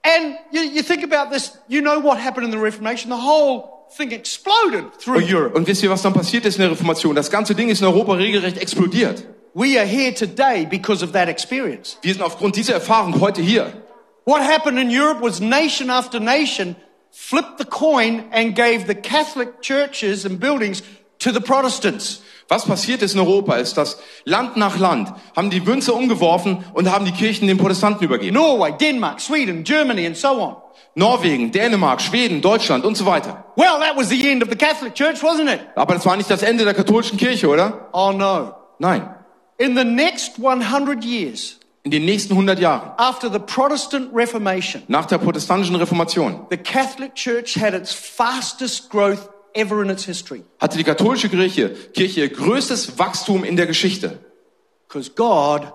[0.04, 3.12] And you, you think about this, you know what happened in the Reformation?
[3.12, 5.56] The whole thing exploded through Und, Europe.
[5.56, 7.15] und wisst ihr, was dann passiert ist in der Reformation?
[7.15, 9.23] Das ganze Ding ist in Europa regelrecht explodiert.
[9.54, 11.97] We are here today because of that experience.
[12.01, 13.73] Wir sind aufgrund dieser Erfahrung heute hier.
[14.25, 16.75] What happened in Europe was nation after nation
[17.12, 20.84] flipped the coin and gave the Catholic churches and buildings
[21.19, 22.21] to the Protestants.
[22.47, 26.91] Was passiert ist in Europa, ist, dass Land nach Land haben die Münze umgeworfen und
[26.91, 28.34] haben die Kirchen den Protestanten übergeben.
[28.36, 30.56] Norway, Denmark, Sweden, Germany, and so on.
[30.95, 33.45] Norwegen, Dänemark, Schweden, Deutschland und so weiter.
[33.56, 35.62] Well, that was the end of the Catholic Church, wasn't it?
[35.75, 37.89] Aber das war nicht das Ende der katholischen Kirche, oder?
[37.93, 38.54] Oh no.
[38.80, 39.10] Nein.
[39.58, 45.06] In the next 100 years, In den nächsten 100 Jahren, After the Protestant Reformation, nach
[45.06, 50.77] der protestantischen Reformation, the Catholic Church had its fastest growth ever in its history hatte
[50.77, 54.19] die katholische Kirche, Kirche ihr größtes Wachstum in der Geschichte,
[54.88, 55.71] because God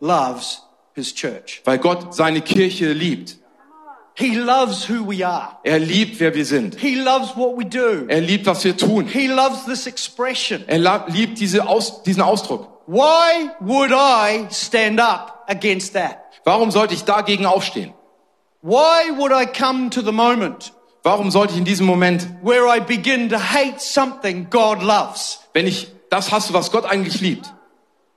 [0.00, 0.62] loves
[0.94, 1.60] his church.
[1.64, 3.36] weil Gott seine Kirche liebt.
[4.14, 5.58] He loves who we are.
[5.64, 6.78] Er liebt, wer wir sind.
[6.78, 8.06] He loves what we do.
[8.08, 9.06] Er liebt, was wir tun.
[9.06, 10.64] He loves this expression.
[10.66, 12.68] Er liebt diese Aus, diesen Ausdruck.
[12.86, 16.18] Why would I stand up against that?
[16.44, 17.94] Warum sollte ich dagegen aufstehen?
[18.62, 22.78] Why would I come to the moment Warum sollte ich in diesem Moment, where I
[22.78, 25.40] begin to hate something God loves?
[25.54, 27.46] wenn ich das hasse, was Gott eigentlich liebt,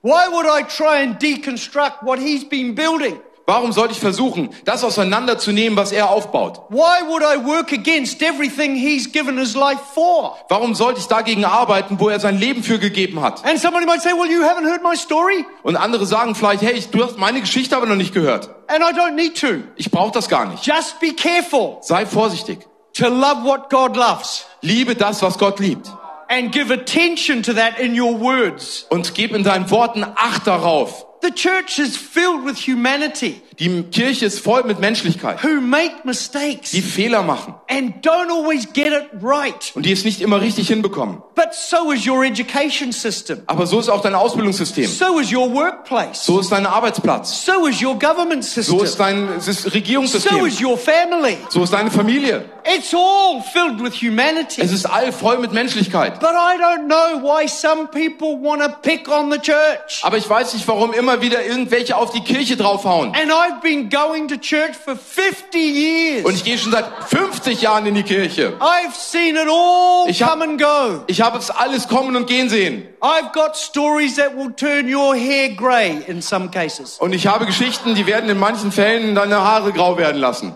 [0.01, 3.21] Why would I try and deconstruct what He's been building?
[3.45, 6.61] Warum sollte ich versuchen, das auseinanderzunehmen, was er aufbaut?
[6.69, 10.35] Why would I work against everything He's given His life for?
[10.49, 13.43] Warum sollte ich dagegen arbeiten, wo er sein Leben für gegeben hat?
[13.45, 15.45] And somebody might say, well, you haven't heard my story?
[15.63, 18.49] Und andere sagen vielleicht, hey, ich- du hast meine Geschichte aber noch nicht gehört.
[18.67, 19.63] And I don't need to.
[19.75, 20.65] Ich brauche das gar nicht.
[20.65, 22.59] Just be careful Sei vorsichtig.
[22.93, 25.91] to love what God loves Liebe das, was Gott liebt.
[26.29, 28.85] and give attention to that in your words.
[28.89, 31.05] Und gib in deinen Worten Acht darauf.
[31.23, 36.71] The church is filled with humanity Die Kirche ist voll mit Menschlichkeit, who make mistakes
[36.71, 39.71] die Fehler machen and don't always get it right.
[39.75, 41.21] und die es nicht immer richtig hinbekommen.
[41.35, 43.41] But so is your education system.
[43.47, 44.85] Aber so ist auch dein Ausbildungssystem.
[44.87, 46.23] So is your workplace.
[46.25, 47.45] So ist dein Arbeitsplatz.
[47.45, 48.77] So is your government system.
[48.77, 50.45] So ist dein Sys- So Regierungssystem.
[50.45, 51.37] is your family.
[51.49, 52.45] So ist deine Familie.
[52.65, 54.61] It's all filled with humanity.
[54.61, 56.19] Es ist all voll mit Menschlichkeit.
[56.19, 60.01] But I don't know why some people want to pick on the church.
[60.03, 63.13] Aber ich weiß nicht, warum immer wieder irgendwelche auf die Kirche draufhauen.
[63.15, 66.25] And I've been going to church for 50 years.
[66.25, 68.53] Und ich gehe schon seit 50 Jahren in die Kirche.
[68.59, 71.03] I've seen it all Ich hab- come and go.
[71.07, 72.87] Ich habe es alles kommen und gehen sehen.
[73.01, 76.97] I've got stories that will turn your hair grey in some cases.
[76.99, 80.53] Und ich habe Geschichten, die werden in manchen Fällen deine Haare grau werden lassen.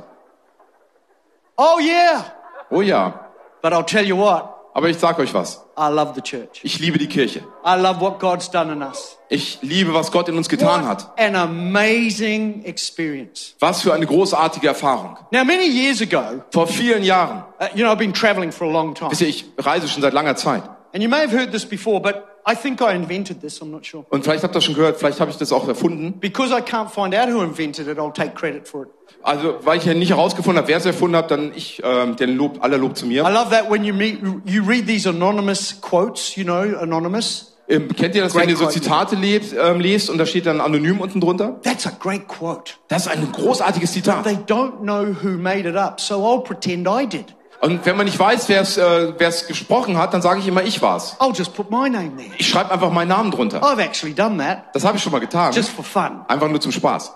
[1.57, 2.23] Oh yeah.
[2.69, 3.27] Oh ja.
[3.61, 5.65] But I'll tell you what, Aber ich sag euch was.
[5.75, 6.59] I love the church.
[6.61, 7.39] Ich liebe die Kirche.
[7.65, 9.17] I love what God's done in us.
[9.27, 11.07] Ich liebe, was Gott in uns getan hat.
[11.07, 13.55] What an amazing experience.
[13.59, 15.17] Was für eine großartige Erfahrung.
[15.31, 17.43] Now, many years ago, Vor vielen Jahren.
[17.59, 19.09] uh, you know, I've been traveling for a long time.
[19.09, 20.61] Wisst ihr, ich reise schon seit langer Zeit.
[20.93, 23.83] And you may have heard this before, but I think I invented this, I'm not
[23.83, 24.05] sure.
[24.11, 26.19] Und vielleicht habt ihr das schon gehört, vielleicht habe ich das auch erfunden.
[26.19, 28.89] Because I can't find out who invented it, I'll take credit for it.
[29.27, 32.37] Also, weil ich ja nicht herausgefunden habe, wer es erfunden hat, dann ich, ähm, den
[32.37, 33.23] Lob, aller Lob zu I mir.
[33.23, 37.53] love that when you meet, you read these anonymous quotes, you know, anonymous.
[37.67, 38.67] Ähm, kennt ihr das, wenn Great ihr so.
[38.67, 41.59] Zitate lebt, ähm, lest und da steht dann anonym unten drunter?
[41.63, 42.75] That's a great quote.
[42.87, 44.23] Das ist ein großartiges Zitat.
[44.23, 47.25] They don't know who made it up, so I'll pretend I did.
[47.59, 50.47] Und wenn man nicht weiß, wer es äh, wer es gesprochen hat, dann sage ich
[50.47, 51.17] immer, ich war's.
[51.19, 52.29] I'll just put my name there.
[52.37, 53.61] Ich schreibe einfach meinen Namen drunter.
[53.61, 55.51] I've actually done that Das habe ich schon mal getan.
[55.51, 56.21] just for fun.
[56.29, 57.11] Einfach nur zum Spaß.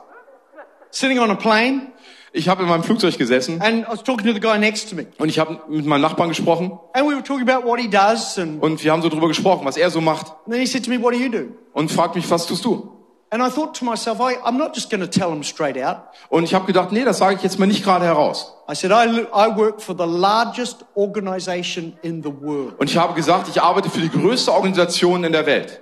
[0.92, 1.92] Sitting on a plane,
[2.34, 4.96] Ich habe in meinem Flugzeug gesessen and I was talking to the guy next to
[4.96, 7.90] me, und ich habe mit meinem Nachbarn gesprochen and we were talking about what he
[7.90, 10.86] does, and und wir haben so drüber gesprochen, was er so macht then he said
[10.86, 12.98] to me, "What do you do?" und fragt mich, was tust du?
[13.34, 15.98] And I thought to myself, I, I'm not just going to tell him straight out.
[16.30, 18.54] Und ich habe gedacht, nee, das sage ich jetzt mal nicht gerade heraus.
[18.70, 22.78] I said, I, I work for the largest organization in the world.
[22.78, 25.80] Und ich habe gesagt, ich arbeite für die größte Organisation in der Welt.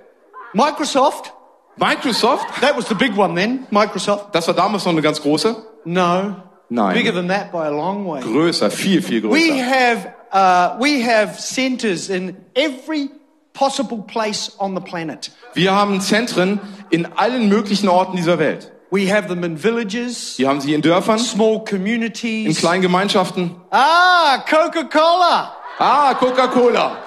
[0.52, 1.32] Microsoft,
[1.80, 4.34] Microsoft, that was the big one then, Microsoft.
[4.34, 5.56] das war damals noch eine ganz große.
[5.84, 6.36] No.
[6.68, 6.94] Nein.
[6.94, 8.20] Bigger than that by a long way.
[8.20, 9.64] Größer, viel, viel We größer.
[9.64, 13.10] have, uh, we have centers in every
[13.54, 15.32] possible place on the planet.
[15.54, 18.70] Wir haben Zentren in allen möglichen Orten dieser Welt.
[18.92, 22.58] We have them in villages, Wir haben sie in Dörfern, small in communities.
[22.58, 23.56] kleinen Gemeinschaften.
[23.70, 25.56] Ah, Coca-Cola.
[25.78, 26.98] Ah, Coca-Cola.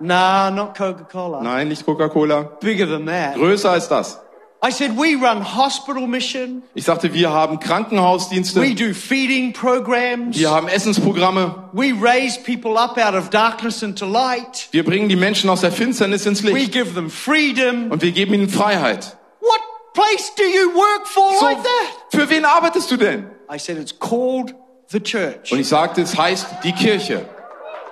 [0.00, 1.42] Nah, not Coca-Cola.
[1.42, 2.42] Nein, nicht Coca-Cola.
[2.60, 3.34] Bigger than that.
[3.36, 4.20] Größer als das.
[4.64, 6.62] I said, we run hospital mission.
[6.74, 8.60] Ich sagte, wir haben Krankenhausdienste.
[8.60, 10.36] We do feeding programs.
[10.38, 11.68] Wir haben Essensprogramme.
[11.72, 14.68] We raise people up out of darkness into light.
[14.72, 16.72] Wir bringen die Menschen aus der Finsternis ins We Licht.
[16.72, 17.90] give them freedom.
[17.90, 19.16] Und wir geben ihnen Freiheit.
[19.40, 19.60] What
[19.94, 22.18] place do you work for So, like that?
[22.20, 23.26] für wen arbeitest du denn?
[23.54, 24.54] I said, it's called
[24.88, 25.52] the church.
[25.52, 27.26] Und ich sagte, es heißt die Kirche.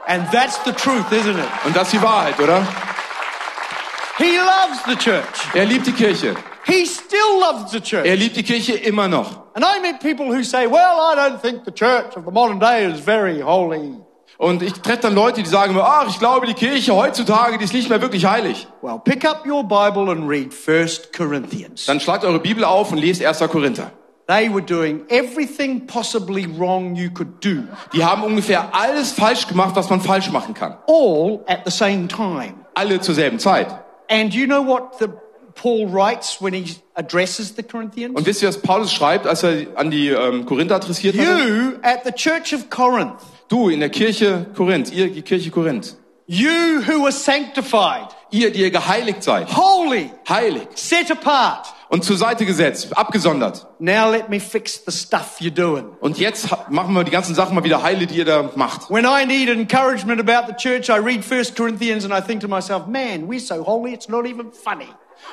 [0.06, 1.48] And that's the truth, isn't it?
[1.64, 2.66] Und das ist die Wahrheit, oder?
[4.18, 5.24] He loves the church.
[5.54, 6.34] Er liebt die Kirche.
[6.66, 8.06] He still loves the church.
[8.06, 9.44] Er liebt die Kirche immer noch.
[9.54, 12.60] And I meet people who say, well, I don't think the church of the modern
[12.60, 13.98] day is very holy.
[14.36, 17.64] Und ich treffe dann Leute, die sagen mir, ach, ich glaube, die Kirche heutzutage, die
[17.64, 18.66] ist nicht mehr wirklich heilig.
[18.82, 21.86] Well, pick up your Bible and read 1 Corinthians.
[21.86, 23.38] Dann schlagt eure Bibel auf und lest 1.
[23.50, 23.92] Korinther.
[24.26, 29.76] They were doing everything possibly wrong you could do, Die haben ungefähr alles falsch gemacht,
[29.76, 30.76] was man falsch machen kann.
[30.88, 32.54] all at the same time.
[32.74, 33.66] Alle zur selben Zeit.
[34.10, 35.08] And you know what the
[35.54, 38.16] Paul writes when he addresses the Corinthians?
[38.16, 41.24] Und wisst ihr, was Paulus schreibt, als er an die ähm, Korinther adressiert hat?
[41.24, 45.96] You at the church of Corinth, Du in der Kirche Korinth, ihr die Kirche Korinth,
[46.26, 51.66] you who are sanctified, ihr, die ihr geheiligt seid, holy, heilig set apart.
[51.88, 53.66] Und zur Seite gesetzt, abgesondert.
[53.78, 55.84] Now let me fix the stuff you're doing.
[56.00, 58.90] Und jetzt machen wir die ganzen Sachen mal wieder heile, die ihr da macht.
[58.90, 62.48] When I need encouragement about the church, I read 1 Corinthians and I think to
[62.48, 64.88] myself, man, we're so holy, it's not even funny.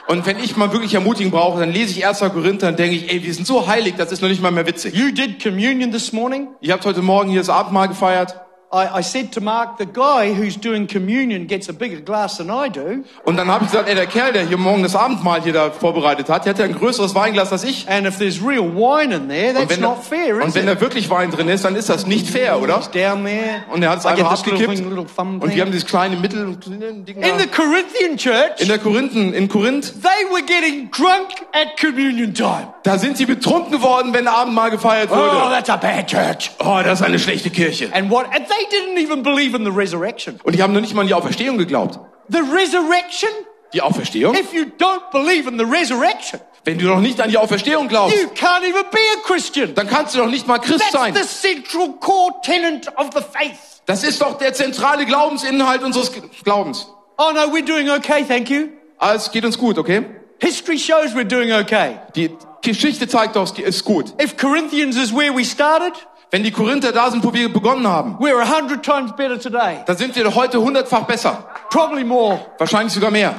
[0.08, 2.20] Und wenn ich mal wirklich Ermutigung brauche, dann lese ich 1.
[2.20, 4.66] Korinther und denke ich, ey, wir sind so heilig, das ist noch nicht mal mehr
[4.66, 4.96] witzig.
[4.96, 6.50] You did communion this morning.
[6.60, 8.41] Ihr habt heute Morgen hier das Abendmahl gefeiert.
[8.74, 12.50] I, I said to Mark, the guy who's doing communion gets a bigger glass than
[12.50, 13.04] I do.
[13.26, 15.72] Und dann habe ich gesagt, ey, der Kerl, der hier morgen das Abendmahl hier da
[15.72, 17.90] vorbereitet hat, der hat ja ein größeres Weinglas als ich.
[17.90, 20.70] And if there's real wine in there, Und that's wenn, not fair, und is wenn
[20.70, 20.76] it?
[20.78, 22.82] da wirklich Wein drin ist, dann ist das nicht fair, oder?
[22.94, 23.64] Down there.
[23.74, 24.80] Und er hat es einfach abgekippt.
[25.18, 27.18] Und wir haben dieses kleine Mittel Ding.
[27.18, 32.34] In the Corinthian church, in der Korinthen, in Korinth, they were getting drunk at communion
[32.34, 32.68] time.
[32.84, 35.50] da sind sie betrunken geworden, wenn Abendmahl gefeiert Oh, wurde.
[35.52, 36.52] that's a bad church.
[36.60, 37.90] Oh, das ist eine schlechte Kirche.
[37.94, 38.26] And what?
[38.34, 40.39] And they didn't even believe in the resurrection.
[40.43, 42.00] Und die haben noch nicht mal an die Auferstehung geglaubt.
[42.30, 43.30] The resurrection?
[43.74, 44.36] Die Auferstehung?
[44.36, 48.15] If you don't believe in the resurrection, Wenn du noch nicht an die Auferstehung glaubst,
[48.15, 49.74] you can't even be a Christian.
[49.74, 51.15] dann kannst du doch nicht mal Christ That's sein.
[51.15, 53.58] the central core tenet of the faith.
[53.86, 56.12] Das ist doch der zentrale Glaubensinhalt unseres
[56.43, 56.88] Glaubens.
[57.17, 58.67] Oh no, we're doing okay, thank you.
[59.00, 60.06] Ah, es geht uns gut, okay?
[60.39, 61.97] History shows we're doing okay.
[62.15, 62.30] Die
[62.62, 64.13] Geschichte zeigt doch, es ist gut.
[64.21, 65.93] If Corinthians is where we started,
[66.32, 69.80] Wenn die Korinther da sind, wo wir begonnen haben, we're a hundred times better today.
[69.86, 71.46] dann sind wir heute hundertfach besser.
[71.70, 72.39] Probably more.
[72.58, 73.36] Wahrscheinlich sogar mehr.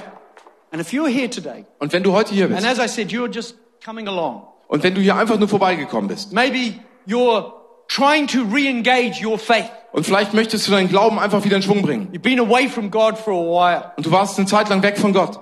[0.70, 3.10] And if you're here today, Und wenn du heute hier and bist as I said,
[3.10, 6.74] you're just coming along, und wenn du hier einfach nur vorbeigekommen bist maybe
[7.06, 7.52] you're
[7.88, 9.70] trying to re-engage your faith.
[9.92, 12.90] und vielleicht möchtest du deinen Glauben einfach wieder in Schwung bringen You've been away from
[12.90, 13.92] God for a while.
[13.98, 15.38] und du warst eine Zeit lang weg von Gott,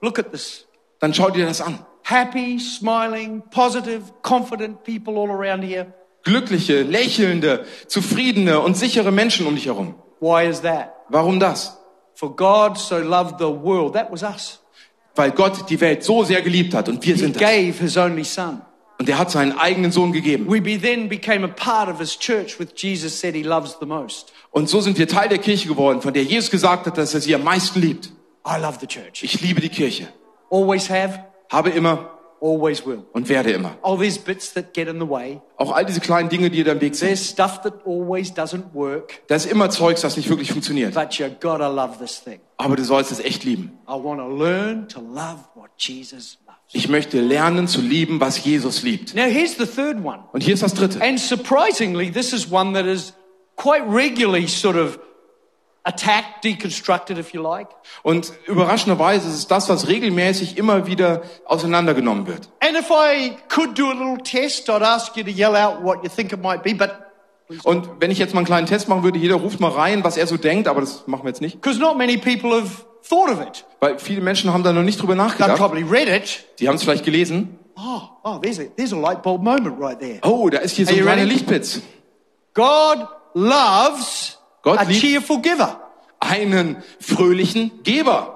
[0.00, 0.66] Look at this.
[1.00, 1.78] dann schau dir das an.
[2.04, 5.86] Happy, smiling, positive, confident people all around here.
[6.24, 9.94] Glückliche, lächelnde, zufriedene und sichere Menschen um dich herum.
[10.20, 10.90] Why is that?
[11.08, 11.78] Warum das?
[12.14, 13.94] For God so loved the world.
[13.94, 14.60] That was us.
[15.14, 17.42] Weil Gott die Welt so sehr geliebt hat und wir He sind das.
[17.42, 18.62] gave his only son.
[18.98, 20.46] Und er hat seinen eigenen Sohn gegeben.
[20.48, 23.86] We be then became a part of his church which Jesus said he loves the
[23.86, 24.32] most.
[24.50, 27.20] Und so sind wir Teil der Kirche geworden, von der Jesus gesagt hat, dass er
[27.20, 28.06] sie am meisten liebt.
[28.46, 29.22] I love the church.
[29.22, 30.08] Ich liebe die Kirche.
[30.50, 33.04] Always have, Habe immer always will.
[33.12, 33.76] und werde immer.
[33.82, 35.40] Oh, there's bits that get in the way.
[35.56, 37.08] Auch all diese kleinen Dinge, die dir im Weg sind.
[37.08, 39.20] There's stuff that always doesn't work.
[39.28, 40.94] Da ist immer Zeugs, das nicht wirklich funktioniert.
[40.94, 42.40] But you gotta love this thing.
[42.56, 43.78] Aber du sollst es echt lieben.
[43.88, 46.58] I learn to love what Jesus loves.
[46.72, 49.14] Ich möchte lernen zu lieben, was Jesus liebt.
[49.14, 50.20] Now here's the third one.
[50.32, 51.00] Und hier ist das dritte.
[51.00, 53.14] And surprisingly, this is one that is
[53.56, 54.98] quite regularly sort of
[55.88, 57.68] attacked, deconstructed, if you like.
[58.02, 62.48] Und überraschenderweise ist es das, was regelmäßig immer wieder auseinandergenommen wird.
[62.60, 66.02] And if I could do a little test, I'd ask you to yell out what
[66.02, 66.90] you think it might be, but
[67.64, 70.18] Und wenn ich jetzt mal einen kleinen Test machen würde, jeder ruft mal rein, was
[70.18, 71.60] er so denkt, aber das machen wir jetzt nicht.
[71.60, 73.64] because not many people have thought of it.
[73.80, 75.56] Weil viele Menschen haben da noch nicht drüber nachgedacht.
[75.56, 76.44] probably read it.
[76.58, 77.58] Die haben es vielleicht gelesen.
[77.76, 80.18] Oh, oh, there's a, there's a light bulb moment right there.
[80.22, 81.24] Oh, da ist hier so ein you kleiner?
[81.24, 81.80] Lichtblitz.
[82.52, 85.80] God loves Gott a cheerful giver.
[86.20, 88.34] Einen fröhlichen Geber.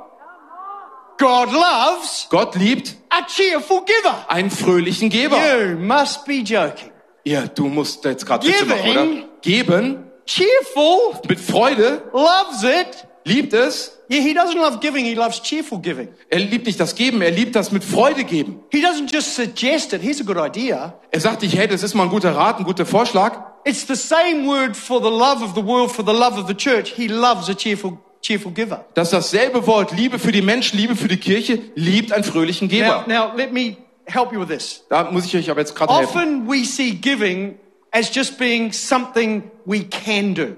[1.18, 4.24] God loves Gott liebt a cheerful giver.
[4.28, 5.36] einen fröhlichen Geber.
[5.36, 6.90] You must be joking.
[7.24, 9.06] Ja, du musst jetzt gerade Witze machen, oder?
[9.42, 13.06] Geben Cheerful mit Freude loves it.
[13.24, 13.98] liebt es.
[14.10, 16.08] Yeah, he doesn't love giving, he loves cheerful giving.
[16.28, 18.62] Er liebt nicht das Geben, er liebt das mit Freude geben.
[18.70, 20.94] He doesn't just suggest it, here's a good idea.
[21.10, 23.51] Er sagt nicht, hey, das ist mal ein guter Rat, ein guter Vorschlag.
[23.64, 26.54] It's the same word for the love of the world, for the love of the
[26.54, 26.90] church.
[26.90, 28.84] He loves a cheerful, cheerful giver.
[28.94, 32.68] Das ist dasselbe Wort, Liebe für die Menschen, Liebe für die Kirche, liebt einen fröhlichen
[32.68, 33.04] Now, Geber.
[33.06, 34.84] now, let me help you with this.
[34.88, 36.16] Da muss ich euch aber jetzt gerade helfen.
[36.16, 37.58] Often we see giving
[37.92, 40.56] as just being something we can do.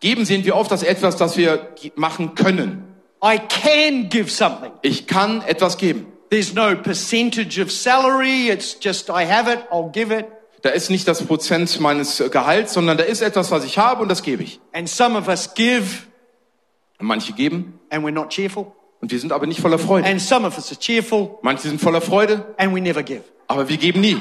[0.00, 2.82] Geben sehen wir oft als etwas, das wir machen können.
[3.24, 4.72] I can give something.
[4.82, 6.06] Ich kann etwas geben.
[6.30, 8.48] There's no percentage of salary.
[8.48, 10.26] It's just I have it, I'll give it.
[10.62, 14.02] Da ist nicht das Prozent meines äh, Gehalts, sondern da ist etwas, was ich habe
[14.02, 14.60] und das gebe ich.
[14.72, 16.04] And some of us give
[17.00, 18.66] Und manche geben and we're not cheerful.
[19.00, 20.08] und wir sind aber nicht voller Freude.
[20.08, 23.22] And some of us are cheerful Manche sind voller Freude, and we never give.
[23.48, 24.16] aber wir geben nie.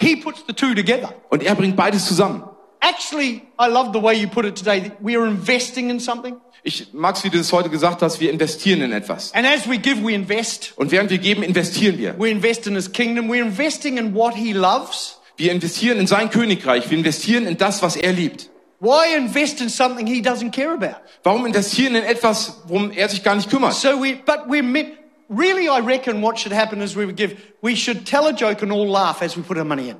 [0.00, 1.14] He puts the two together.
[1.28, 2.42] Und er bringt beides zusammen.
[2.84, 4.92] Actually, I love the way you put it today.
[5.00, 6.38] We are investing in something.
[6.64, 9.32] Ich mag's, wie du das heute gesagt hast, wir investieren in etwas.
[9.34, 10.74] And as we give, we invest.
[10.76, 12.14] Und während wir geben, investieren wir.
[12.18, 13.30] We invest in his kingdom.
[13.30, 15.18] We're investing in what he loves.
[15.38, 16.90] Wir investieren in sein Königreich.
[16.90, 18.50] Wir investieren in das, was er liebt.
[18.80, 21.00] Why invest in something he doesn't care about?
[21.22, 23.72] Warum investieren in etwas, worum er sich gar nicht kümmert?
[23.72, 24.62] So we, but we're
[25.30, 28.62] really, I reckon what should happen is we would give, we should tell a joke
[28.62, 29.96] and all laugh as we put our money in.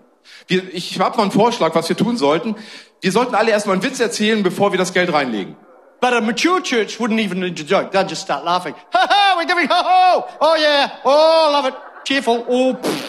[0.47, 2.57] Wir, ich habe mal einen Vorschlag, was wir tun sollten.
[3.01, 5.57] Wir sollten alle erstmal einen Witz erzählen, bevor wir das Geld reinlegen.
[6.01, 7.91] But a mature church wouldn't even joke.
[7.93, 8.75] They'd just start laughing.
[8.93, 13.05] Ha ha, we're giving, ho ho, oh yeah, oh, love it, cheerful, oh, pff.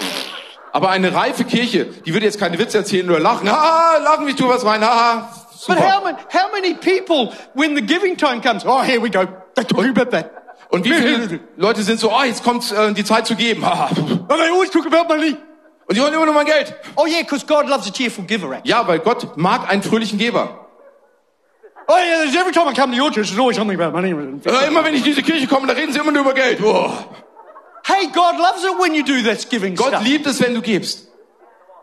[0.72, 3.49] Aber eine reife Kirche, die würde jetzt keine Witze erzählen oder lachen.
[3.49, 4.84] Ha, lachen, ich tue was rein.
[4.84, 5.30] Ha,
[5.68, 6.03] But how super.
[6.03, 9.91] many, how many people, when the giving time comes, oh, here we go, they're talking
[9.91, 10.32] about that.
[10.70, 13.66] Und wie viele Leute sind so, oh, jetzt kommt äh, die Zeit zu geben.
[13.66, 13.89] Ha, ha.
[14.30, 15.38] Oh, they always talk about money.
[15.88, 16.74] Und die wollen immer nur mein Geld.
[16.96, 18.70] Oh yeah, because God loves a cheerful giver, actually.
[18.70, 20.66] Ja, weil Gott mag einen fröhlichen Geber.
[21.88, 24.12] Oh yeah, every time I come to your church, there's always something about money.
[24.12, 26.60] Äh, immer wenn ich in diese Kirche komme, da reden sie immer nur über Geld.
[26.64, 26.92] Oh.
[27.84, 30.04] Hey, God loves it when you do this giving Gott stuff.
[30.04, 31.08] liebt es, wenn du gibst.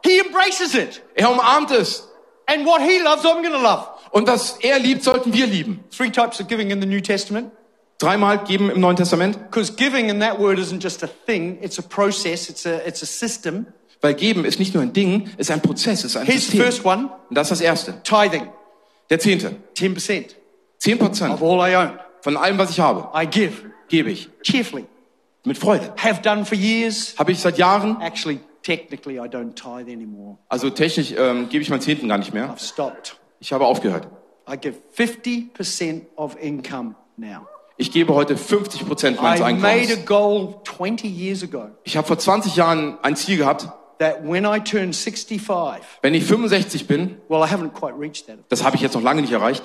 [0.05, 1.01] He embraces it.
[1.15, 2.09] Er umarmt es.
[2.47, 3.87] And what he loves, I'm going to love.
[4.11, 5.85] Und was er liebt, sollten wir lieben.
[5.97, 7.53] Three types of giving in the New Testament.
[8.01, 9.39] Dreimal geben im Neuen Testament.
[9.49, 13.03] Because giving in that word isn't just a thing, it's a process, it's a, it's
[13.03, 13.67] a system.
[14.03, 16.61] Weil geben ist nicht nur ein Ding, ist ein Prozess, ist ein the System.
[16.61, 18.03] first one Und das ist das Erste.
[18.03, 18.49] tithing.
[19.11, 19.57] Der Zehnte.
[19.77, 20.35] 10%
[20.79, 21.93] Zehn Prozent of all I own.
[22.21, 23.53] von allem, was ich habe, I give
[23.89, 24.29] gebe ich.
[24.43, 24.85] cheerfully.
[25.45, 25.93] Mit Freude.
[25.97, 27.15] Have done for years.
[27.19, 28.01] Habe ich seit Jahren.
[28.01, 30.39] Actually, technically, I don't tithe anymore.
[30.49, 32.53] Also technisch ähm, gebe ich meinen Zehnten gar nicht mehr.
[32.53, 33.17] I've stopped.
[33.41, 34.09] Ich habe aufgehört.
[34.53, 37.47] I give 50% of income now.
[37.77, 40.07] Ich gebe heute 50 Prozent meines I made a Einkommens.
[40.07, 43.69] goal 20 years ago Ich habe vor 20 Jahren ein Ziel gehabt.
[44.03, 48.39] That when I turn 65, Wenn ich 65 bin, well, I haven't quite reached that,
[48.49, 49.63] das habe ich jetzt noch lange nicht erreicht,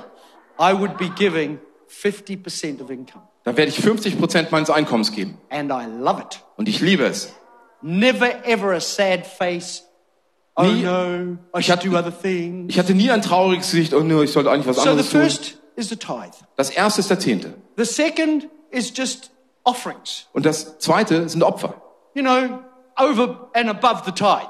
[0.59, 1.59] I would be giving
[1.89, 3.23] 50% of income.
[3.43, 5.37] dann werde ich 50 Prozent meines Einkommens geben.
[5.49, 6.41] And I love it.
[6.57, 7.33] Und ich liebe es.
[7.81, 9.83] Never ever a sad face.
[10.55, 12.73] Oh Nie- no, I Ich should hatte- do other things.
[12.73, 15.09] Ich hatte nie ein trauriges Gesicht, oh nö, ich sollte eigentlich was So the anderes
[15.11, 15.21] tun.
[15.21, 16.31] first is the tithe.
[16.55, 17.53] Das erste ist der Zehnte.
[17.77, 19.29] The second is just
[19.63, 20.25] offerings.
[20.33, 21.75] Und das zweite sind Opfer.
[22.15, 22.59] You know,
[22.97, 24.49] over and above the tithe.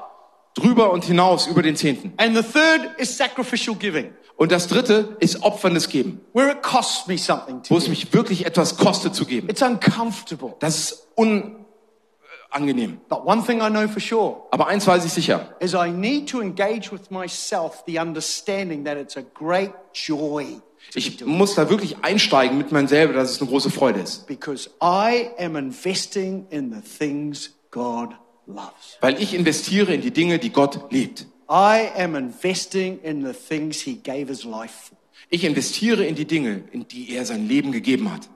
[0.54, 2.12] Drüber und hinaus über den Zehnten.
[2.16, 7.06] And the third is sacrificial giving, Und das dritte ist opferndes Geben, where it costs
[7.06, 9.48] me something to wo es mich wirklich etwas kostet zu geben.
[9.48, 10.54] It's uncomfortable.
[10.60, 11.08] Das ist
[12.52, 13.00] unangenehm.
[13.08, 15.54] But one thing I know for sure Aber eins weiß ich sicher.
[15.60, 20.60] is I need to engage with myself the understanding that it's a great joy
[20.94, 24.26] Ich muss da wirklich einsteigen mit mir selber, dass es eine große Freude ist.
[24.26, 28.10] Because I am investing in the things God.
[29.00, 31.26] Weil ich investiere in die Dinge, die Gott liebt.
[31.50, 34.98] I am investing in the things He gave His life for.
[35.30, 38.28] Ich investiere in die Dinge, in die er sein Leben gegeben hat.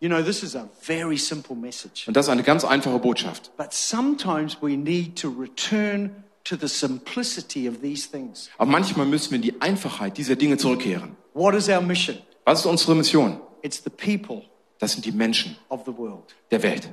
[0.00, 2.08] You know, this is a very simple message.
[2.08, 3.54] Und das ist eine ganz einfache Botschaft.
[3.56, 6.10] But sometimes we need to return
[6.44, 8.48] to the simplicity of these things.
[8.56, 11.16] Aber manchmal müssen wir in die Einfachheit dieser Dinge zurückkehren.
[11.34, 12.18] What is our mission?
[12.44, 13.40] Was ist unsere Mission?
[13.62, 14.42] It's the people
[14.78, 16.34] Das sind die Menschen of the world.
[16.50, 16.88] der Welt.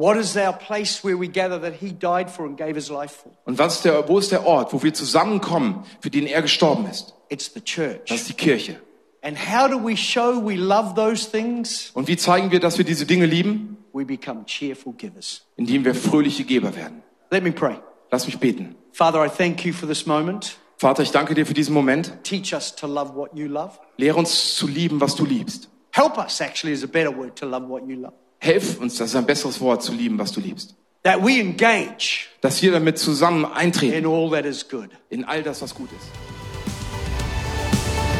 [0.00, 3.16] What is our place where we gather that He died for and gave His life
[3.22, 3.32] for?
[3.44, 6.86] Und was ist der, wo ist der Ort, wo wir zusammenkommen, für den er gestorben
[6.86, 7.12] ist?
[7.28, 8.08] It's the church.
[8.08, 8.80] Das ist die Kirche.
[9.20, 11.90] And how do we show we love those things?
[11.92, 13.76] Und wie zeigen wir, dass wir diese Dinge lieben?
[13.92, 15.42] We become cheerful givers.
[15.56, 17.02] Indem wir fröhliche Geber werden.
[17.30, 17.76] Let me pray.
[18.10, 18.76] Lass mich beten.
[18.92, 20.56] Father, I thank you for this moment.
[20.78, 22.24] Vater, ich danke dir für diesen Moment.
[22.24, 23.72] Teach us to love what you love.
[23.98, 25.68] Lehre uns zu lieben, was du liebst.
[25.90, 28.14] Help us, actually, is a better word, to love what you love.
[28.40, 30.74] Hilf uns, das ist ein besseres Wort, zu lieben, was du liebst.
[31.02, 34.88] That we engage Dass wir damit zusammen eintreten in all that is good.
[35.10, 36.08] in all das, was gut ist.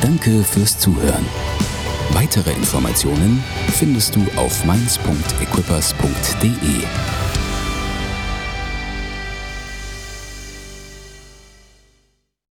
[0.02, 1.26] Danke fürs Zuhören.
[2.12, 3.42] Weitere Informationen
[3.78, 6.84] findest du auf mainz.equippers.de.